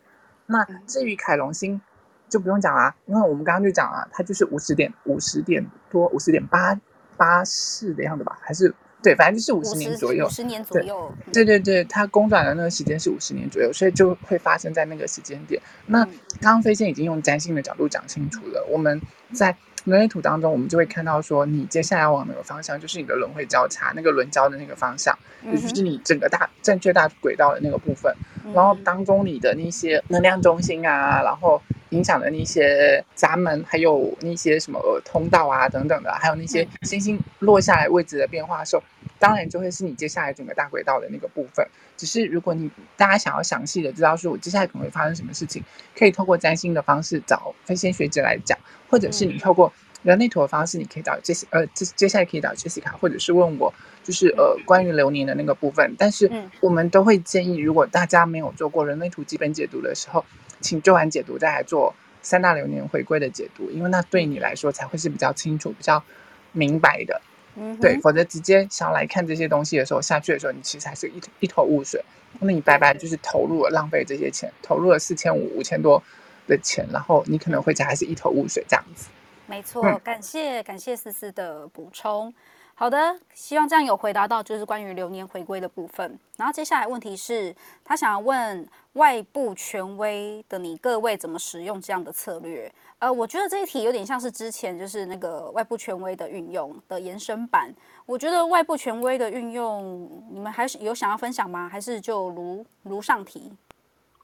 [0.51, 1.81] 那至于凯龙星，
[2.29, 6.79] 就不用讲了，因为我们刚刚就讲了，它就是五十点五十点多，五十点八
[7.17, 11.13] 八四的样子吧，还是对，反正就是五十年左右，五十年左右。
[11.33, 15.63] 对对对，它公转的那个时间是五十年左右，所以就会发生在那个时间点。
[15.87, 16.05] 那
[16.41, 19.01] 刚刚飞仙已经用占星的角度讲清楚了，我们
[19.33, 19.57] 在。
[19.85, 28.15] 人类图当中，我们就会看到说，你接下来往哪个方向，就是你的轮回交叉，那个轮交的那个方向，也就是你整个大正确大轨道的那个部分。
[28.55, 38.83] 然后当中你的那些能量中心啊，然后影响的那些闸门，还有那些什么通道啊等等的，还有那些星星落下来位置的变化的时候，
[39.21, 41.65] 当然就会是你接下来整个大轨道的那个部分。
[41.97, 45.63] 只是如果你大家想要详细的知道说我接下来可能会发生什么事情，
[45.97, 48.59] 可以透过占星的方式找飞仙学姐来讲。
[48.89, 55.95] 或者是你透过人类图的方式，你可以找 Jessica，呃，接接下来可以找 Jessica，或者是问我，就是呃关于流年的那个部分。
[55.97, 56.29] 但是
[56.61, 60.25] 我们都会建议，如果大家没有做过人类图基本解读的时候，
[60.61, 66.03] 请做完解读再来做三大流年回归的解读，因为那对你来说才会是比较清楚、比较
[66.51, 67.21] 明白的。
[67.57, 72.05] 嗯，对，否则直接想要来看这些东西的时候，下去的时候，你其实还是一一头雾水。
[72.41, 76.03] 那你白白就是投入了，浪费这些钱，投入了四千五五千多。
[76.47, 79.07] 的钱，然后你可能回家还是一头雾水这样子。
[79.47, 82.35] 没错，感谢感谢思思的补充。
[82.81, 86.19] 好的，希望这样有回答到，就是关于流年回归的部分。
[86.39, 87.55] 然后接下来问题是，
[87.85, 92.73] 他想要问外部权威的你各位怎么使用这样的策略？
[92.99, 97.71] 呃，我觉得这一题有点像是之前就是那个外部权威的运用的延伸版。
[98.07, 101.69] 我觉得外部权威的运用，你们还是有想要分享吗？
[101.69, 103.53] 还是就如如上题？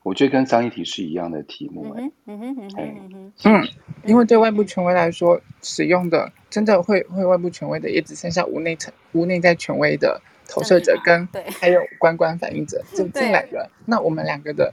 [0.06, 1.92] 我觉得跟上一题是一样的题目。
[1.96, 3.68] 嗯嗯哼嗯哼嗯哼嗯，
[4.04, 11.28] 因为对外部权威来说，使用的真的会会外部权威的，也只剩下无内层无内在权威的投射者跟
[11.58, 13.68] 还有观观反应者就进来了。
[13.84, 14.72] 那我们两个的，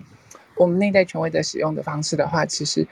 [0.56, 2.88] 我们内在权威的使用的方式的话，其实，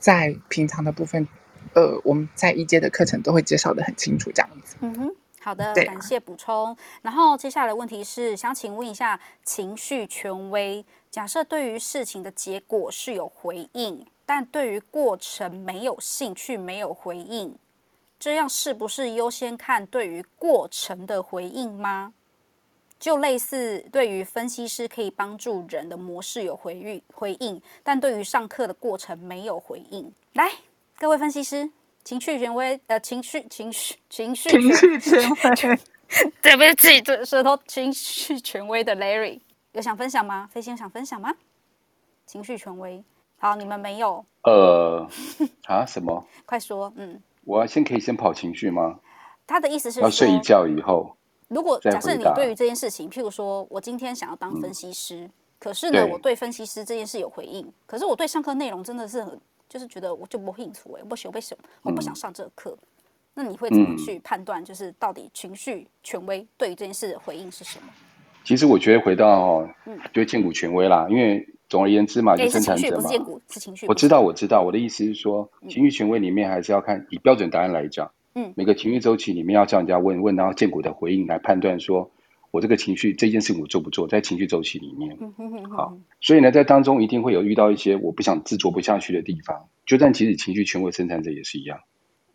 [0.00, 1.28] 在平常的部分，
[1.74, 4.76] 呃，我们在一阶的课程都会介绍的很清楚，这样子。
[4.80, 5.14] 嗯哼，
[5.46, 6.76] 好的，感谢补充。
[7.02, 10.84] 然后接下来的问题是，想请问一下情绪权威。
[11.08, 17.56] 假设对于事情的结果是有回应，但对于过程没有兴趣、没有回应，
[18.18, 22.12] 这样是不是优先看对于过程的回应吗？
[22.98, 30.12] 就类似对于分析师可以帮助人的模式有回应回应，但对于上课的过程没有回应。
[30.32, 30.50] 来，
[30.98, 31.70] 各位分析师，
[32.06, 35.28] 情绪权威，呃，情绪情绪情绪情绪权
[35.72, 39.40] 威，对不起，这舌头情绪权威的 Larry。
[39.72, 40.48] 有想分享吗？
[40.52, 41.34] 飞仙想分享吗？
[42.24, 43.02] 情绪权威，
[43.38, 44.24] 好，你们没有。
[44.44, 45.04] 呃，
[45.66, 46.24] 啊，什么？
[46.44, 47.20] 快说，嗯。
[47.42, 49.00] 我要先可以先跑情绪吗？
[49.44, 51.16] 他的意思是要睡一觉以后。
[51.48, 62.76] 如果假设你对于这件事情，譬如说我今天想要当分析师，嗯、可是呢，我对分析师这件事有回应，可是我对上课内容真的是很，就是觉得我就不兴趣，我不喜，我不喜，我不想上这个课。
[62.80, 62.86] 嗯、
[63.34, 67.88] 那你会怎么去判断，就是到底情绪权威对于这件事的回应是什么？
[68.44, 69.68] 其实我觉得回到哦，
[70.12, 73.10] 就荐骨权威啦，因为总而言之嘛，就生产者嘛。
[73.88, 82.08] 我知道，我知道，我的意思是说，情绪权威里面还是要看以标准答案来讲，嗯，每个情绪周期里面要叫人家问问，然后荐骨的回应来判断说，
[82.56, 85.14] 我这个情绪这件事情我做不做，在情绪周期里面，
[85.76, 91.80] 好，所以呢，在当中一定会有遇到一些我不想执着不下去的地方，就算其实情绪权威生产者也是一样。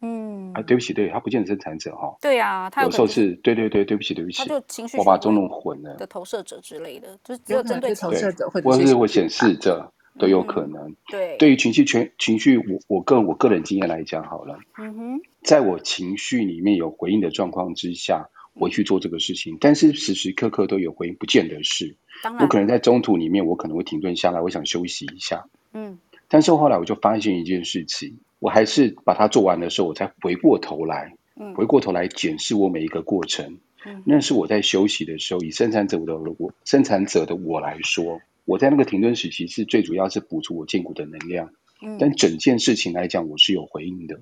[0.04, 2.16] 嗯啊，对不起，对他不见得生产者哈。
[2.22, 5.96] 对啊，他有时候是对对对，对不起，对不起，他就情绪，我把中弄混了。
[5.96, 10.96] 的投射者之类的，就是只有针对投射者或者是我显示者都有可能。
[11.10, 14.60] 对，对于情绪全情绪，我我个我个人经验来讲好了。
[14.78, 21.96] 嗯哼，在我情绪里面有回应的状况之下，我去做这个事情，但是时时刻刻都有回应，不见得是。
[22.40, 25.46] 我可能在中途里面，我可能会停顿下来，我想休息一下。
[25.74, 25.98] 嗯，
[26.28, 28.18] 但是后来我就发现一件事情。
[28.40, 31.16] 我还是把它做完的时候，我才回过头来，
[31.56, 33.60] 回过头来检视我每一个过程。
[33.86, 41.54] 嗯，那是我在休息的时候，以生产者的我，生产者的我来说，我在那个停顿时期是最主要是补足我筋骨的能量。
[41.84, 44.22] 嗯，但整件事情来讲，我是有回应的。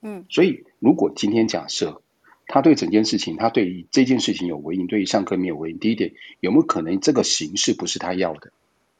[0.00, 2.00] 嗯，所以如果今天假设
[2.46, 8.52] 他对整件事情，他对于这件事情有回应，对于上课没有回应，第一点有没有可能这个形式不是他要的？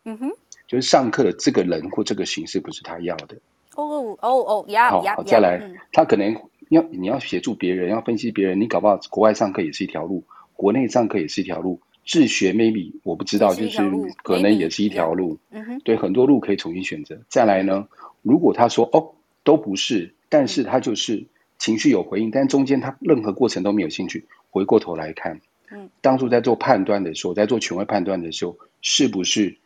[0.05, 0.31] 嗯哼，
[0.67, 3.37] 就是上课的这个人或这个形式不是他要的。
[3.77, 6.35] 哦哦哦，呀好，好，再来，他可能
[6.71, 10.25] 要你要协助别人，要分析别人，你搞不好国外上课也是一条路，
[10.55, 13.79] 国内上课也是一条路，自学 maybe 我不知道，就是
[14.23, 17.21] 可能也是一条路，嗯哼，对，很多路可以重新选择。
[17.29, 17.87] 再来呢，
[18.23, 21.27] 如果他说哦都不是，但是他就是
[21.59, 25.41] 情绪有回应，但中间他任何过程都没有兴趣，回过头来看，
[25.71, 29.57] 嗯，当初在做判断的时候，在做权威判断的时候，是不是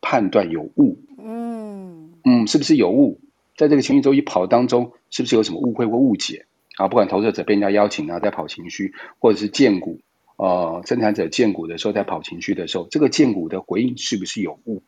[0.00, 0.98] 判断有误？
[1.18, 3.20] 嗯嗯，是不是有误？
[3.56, 6.88] 在这个情绪周期跑当中，是不是有什么误会或误解啊？
[6.88, 10.00] 不管投射者被人家邀请啊，在跑情绪，或者是荐股，
[10.36, 14.82] 呃，生产者荐股的时候，在跑情绪的时候，这个荐股的回应是不是有误？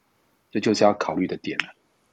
[0.50, 1.64] 这就是要考虑的点了。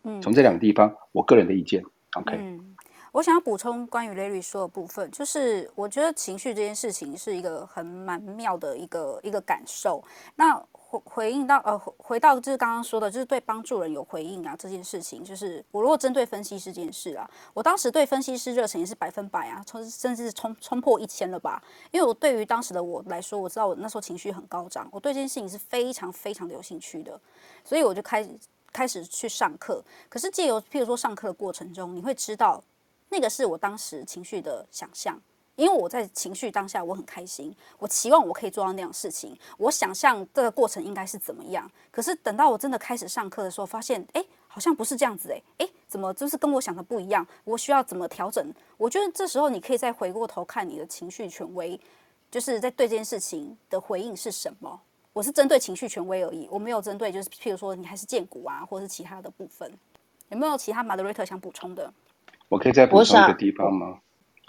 [0.03, 2.35] 嗯，从这两个地方，我个人的意见，OK。
[2.37, 2.72] 嗯，
[3.13, 10.03] 我想要补充关于 Larry 说的部分，就是我觉得情绪这件事情是一个很蛮妙的一个一个感受。
[10.35, 21.63] 那回回应到呃，回到就是刚刚说的，就是对帮助人有回应啊这件事情，就是我如果针对分析师这件事啊，我当时对分析师热情也是百分百啊，冲甚至是冲冲破一千了吧。
[21.91, 27.21] 因为我对于当时的我来说，我知道我那时候情绪很高涨，我对这件事情是非常非常的有兴趣的，
[27.63, 28.31] 所以我就开始
[28.71, 29.83] 开始去上课。
[30.09, 32.63] 可是借由譬如说上课的过程中，你会知道
[33.13, 35.21] 那个是我当时情绪的想象。
[35.55, 41.69] 因为我在情绪当下，我很开心，我期望我可以做到那样事情，我想象这个过程应该是怎么样。
[41.91, 47.23] 可是等到我真的开始上课的时候，发现，哎，好像不是这样子，哎，诶，怎么就是跟我想的不一样？
[47.43, 48.51] 我需要怎么调整？
[48.77, 51.79] 我觉得这时候你可以再回过头看你的情绪权威，
[52.31, 54.81] 就是在对这件事情的回应是什么。
[55.13, 59.71] 我是针对情绪权威而已，我没有针对就是譬如说你还是荐股啊，或者是其他的部分。
[60.29, 61.93] 有没有其他 moderator 想补充的？
[62.53, 63.97] 我可以再补充一个地方吗？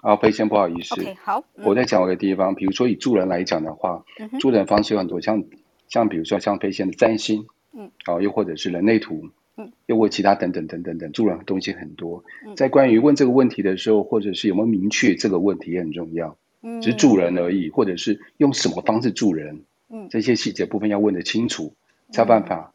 [0.03, 0.95] 啊，飞仙不好意思。
[1.23, 1.43] 好。
[1.55, 5.43] 嗯、我再讲一个地方，比如说以助人来讲的话，嗯、助人方式有很多，像
[5.89, 12.23] 像比如说像飞仙的占星，嗯，啊，又或者是人类图，嗯，又或其他等等等等等，助人的东西很多。
[12.47, 16.37] 嗯、在关于问这个问题的时候，或者是有没有明确这个问题也很重要。
[16.61, 21.73] 嗯，只是助人而已，或者是用什么方式助人，嗯，这些细节部分要问得清楚，
[22.11, 22.75] 才有办法。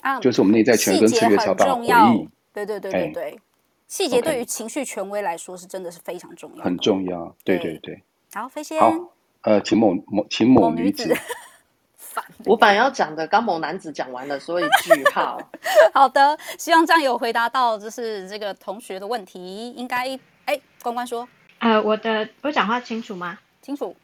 [0.00, 2.28] 啊，就是我们内在权跟策略才有办法回应。
[2.52, 3.38] 对对对对对。
[3.86, 7.34] 哎细节对于情绪权威来说是真的是非常重要，很重要。
[7.44, 8.02] 对对对。
[8.34, 8.80] 好，飞仙。
[8.80, 8.92] 好，
[9.42, 11.14] 呃，请某某请某女子。
[12.44, 15.38] 我本来要讲的，刚某男子讲完了，所以句号。
[15.94, 19.70] 好的，希望这样有回答到，就是这个同学的问题。
[19.70, 21.28] 应该，哎，关关说，
[21.60, 23.38] 呃，我的我讲话清楚吗？
[23.62, 23.94] 清楚。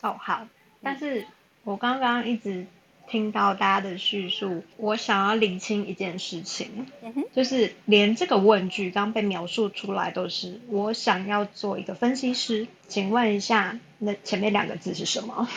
[0.00, 0.44] 哦，好。
[0.82, 1.24] 但是
[1.62, 2.66] 我刚刚一直。
[3.10, 15.48] 听到大家的叙述，我想要理清一件事情，嗯、就是连这个问句刚被描述出来都是我想要做一个分析师，请问一下，那前面两个字是什么？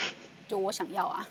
[0.47, 1.29] 就我想要啊，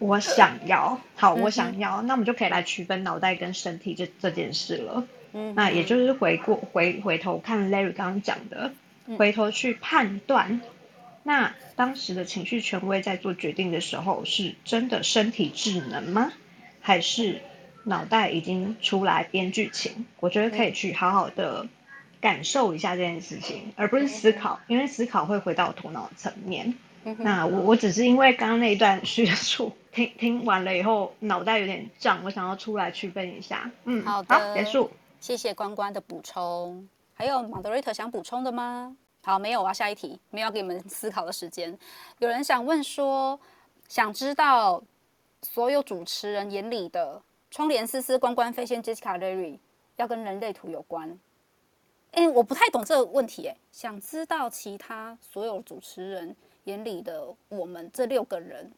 [0.00, 5.06] 我想要，好，我想要，嗯、那我们就可以来区分脑袋跟身体这这件事了。
[5.32, 8.72] 嗯，那也就是回过回回头看 Larry 刚刚讲的，
[9.16, 10.60] 回头去判断。
[11.22, 16.32] 那当时的情绪权威在做决定的时候，是真的身体智能吗？
[16.80, 17.40] 还是
[17.84, 20.06] 脑袋已经出来编剧情？
[20.20, 21.68] 我觉得可以去好好的
[22.20, 26.74] 感受一下这件事情，而不是思考，因为思考会回到头脑层面。
[27.18, 33.70] 那我我只是因为刚刚那一段叙述听听完了以后，脑袋有点胀，我想要出来区分一下。
[33.84, 34.90] 嗯，好的，好，结束。
[35.20, 36.88] 谢谢关关的补充。
[37.14, 38.96] 还有 Moderator 想补充的吗？
[39.24, 41.78] 好，没有，我要下一题，没有要给你们思考的时间。
[42.18, 43.38] 有人想问说，
[43.88, 44.82] 想知道
[45.42, 49.60] 所有主持人眼里的窗帘丝丝、关关飞仙、Jessica Larry
[49.94, 51.16] 要跟人类图有关？
[52.10, 58.72] 哎，我不太懂这个问题，哎，想知道其他所有主持人眼里的我们这六个人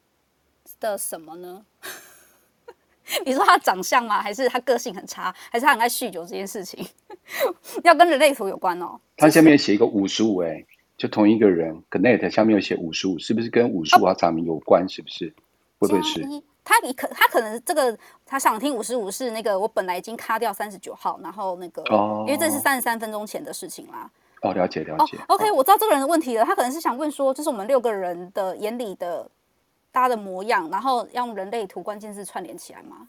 [0.78, 1.64] 的什么呢？
[3.24, 4.20] 你说他长相吗？
[4.20, 5.34] 还是他个性很差？
[5.50, 6.86] 还是他很爱酗酒这件事情？
[7.84, 8.98] 要跟人类图有关哦。
[9.16, 10.64] 他下面写一个五十五，哎，
[10.96, 14.88] 就同一个人，Connect 下面有写五十五，是不是跟五十五号长名有关？
[14.88, 15.32] 是不是？
[15.78, 16.22] 会不会是？
[16.64, 24.10] 他你可他可能这个他想听五十五是那个我本来已经卡掉三十九号，然后那个哦，因为这是三十三分钟前的事情啦。
[24.40, 25.18] 哦，了解了解。
[25.28, 26.44] OK，我知道这个人的问题了。
[26.44, 29.28] 他可能是想问说，这是我们六个人的眼里的
[29.92, 33.08] 大家的模样，然后用人类图关键字串联起来吗？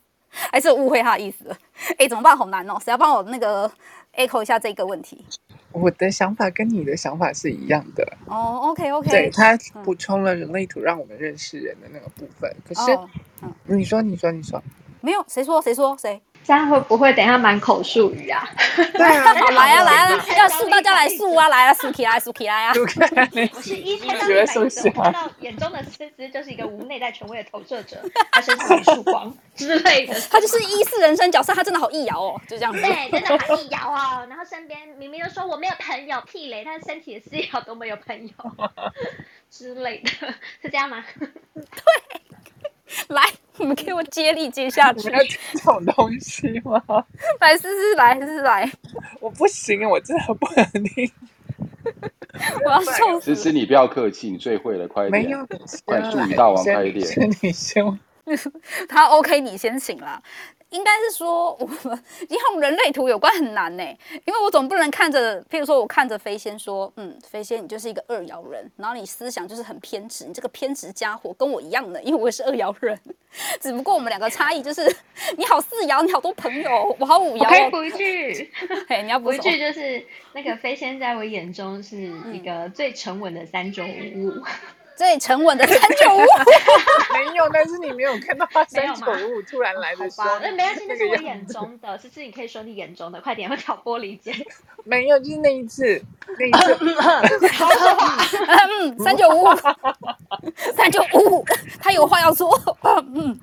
[0.51, 1.57] 还是误会他的意思了？
[1.97, 2.35] 哎，怎么办？
[2.35, 2.77] 好难哦！
[2.83, 3.71] 谁要帮我那个
[4.15, 5.25] echo 一下这个问题？
[5.71, 8.59] 我的想法跟你的想法是一样的哦。
[8.63, 12.49] OK OK，对，他补充了人类图，让我们认识人的那个部分。
[12.65, 12.97] 可是，
[13.41, 14.61] 嗯，你说，你说，你说，
[15.01, 15.61] 没有，谁说？
[15.61, 15.97] 谁说？
[15.97, 16.21] 谁？
[16.45, 18.47] 这样会不会等一下满口术语啊？
[18.93, 22.73] 对啊， 来啊来啊，要数大家来数啊，来啊数 起来数起来啊！
[22.75, 27.97] 我是一看到你看到眼中的思思就是一个无内在权威的投射者，
[28.31, 34.27] 他身上有束光之类的，他就是一四人生角色，他真的好易遥哦，就这样子，对，真的好易遥哦。
[34.29, 38.33] 然后身边明明都说我没有朋友，屁嘞，他身体是要都没有朋友
[39.49, 40.09] 之类的，
[40.61, 41.03] 是这样吗？
[41.55, 42.21] 对。
[43.09, 43.21] 来，
[43.57, 45.09] 你们给我接力接下 去。
[45.09, 46.81] 要听这种东西吗？
[47.39, 48.71] 来，思思来，思思来。
[49.19, 51.11] 我不行，我真的不能听。
[52.65, 53.33] 我要笑死。
[53.33, 55.23] 思思，你不要客气，你最会了，快点。
[55.23, 55.47] 没有，
[55.85, 57.05] 快助理大王快一点。
[57.05, 57.99] 先你先。
[58.89, 60.19] 他 OK，你先请啦。
[60.75, 63.83] 应该是说，我们用人类图有关很难呢，
[64.25, 72.99] 因为我总不能看着，譬如说我看着飞仙说，嗯，飞仙你就是一个二爻人，然后你思想就是很偏执，你这个偏执家伙跟我一样的，因为我也是二爻人，
[73.61, 74.83] 只不过我们两个差异就是
[75.37, 77.47] 你好四爻，你好多朋友，我好五爻。
[77.47, 78.51] 可以补一句，
[78.89, 81.97] 嘿，你要补一句就是那个飞仙在我眼中是
[82.33, 84.43] 一个最沉稳的三九五五。
[84.95, 86.19] 最沉稳的三九五，
[87.13, 94.33] 没有，但是你没有看到他三九五突然来的时候，那没关系，那是我眼中的，是是你可以说你眼中的，快点，会挑拨离间。
[94.85, 96.01] 没有，就是那一次，
[96.39, 98.25] 那一次，好说话，
[98.79, 99.45] 嗯，三九五，
[100.75, 101.43] 三九五，
[101.81, 102.49] 他有话要说，
[103.13, 103.37] 嗯，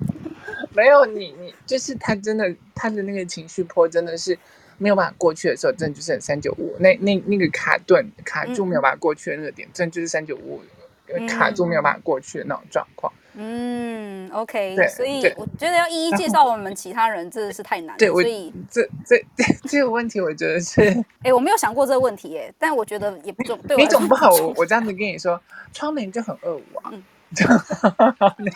[0.71, 4.35] 没有，你你就是他真的，他的那个情绪波真的是
[4.79, 10.59] 没有办法过去的时候，真的就是三九五，那那那个卡顿卡住没有办法过去的那个点，真的就是三九五。
[11.27, 13.11] 卡住没有办法过去的那种状况。
[13.35, 17.97] 嗯，OK，所以我觉得要一一介绍我们其他人真的是太难了。
[17.97, 19.25] 对，所以这这
[19.67, 20.81] 这个问题，我觉得是，
[21.23, 23.59] 哎，我没有想过这个问题，哎，但我觉得也不重。
[23.75, 25.41] 你总不好，我我这样子跟你说，
[25.73, 26.91] 窗帘就很二五啊。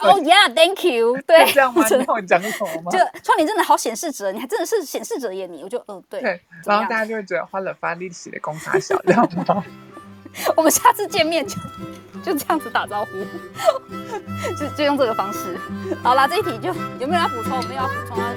[0.02, 1.20] 哦，Yeah，Thank you。
[1.26, 1.84] 对，这样吗？
[1.89, 2.91] 你看我讲什么吗？
[2.91, 5.48] 就窗帘真的好显示者，你还真的是显示者耶！
[5.48, 6.22] 你，我就嗯，对。
[6.22, 9.24] 对，然后大家就会觉得花了发力气的公差小，知道
[9.56, 9.66] 吗？
[10.55, 11.55] 我们下次见面就
[12.23, 13.11] 就这样子打招呼，
[14.57, 15.57] 就就用这个方式。
[16.03, 17.57] 好啦，这一题就有没有要补充？
[17.57, 18.34] 我们要补充啊。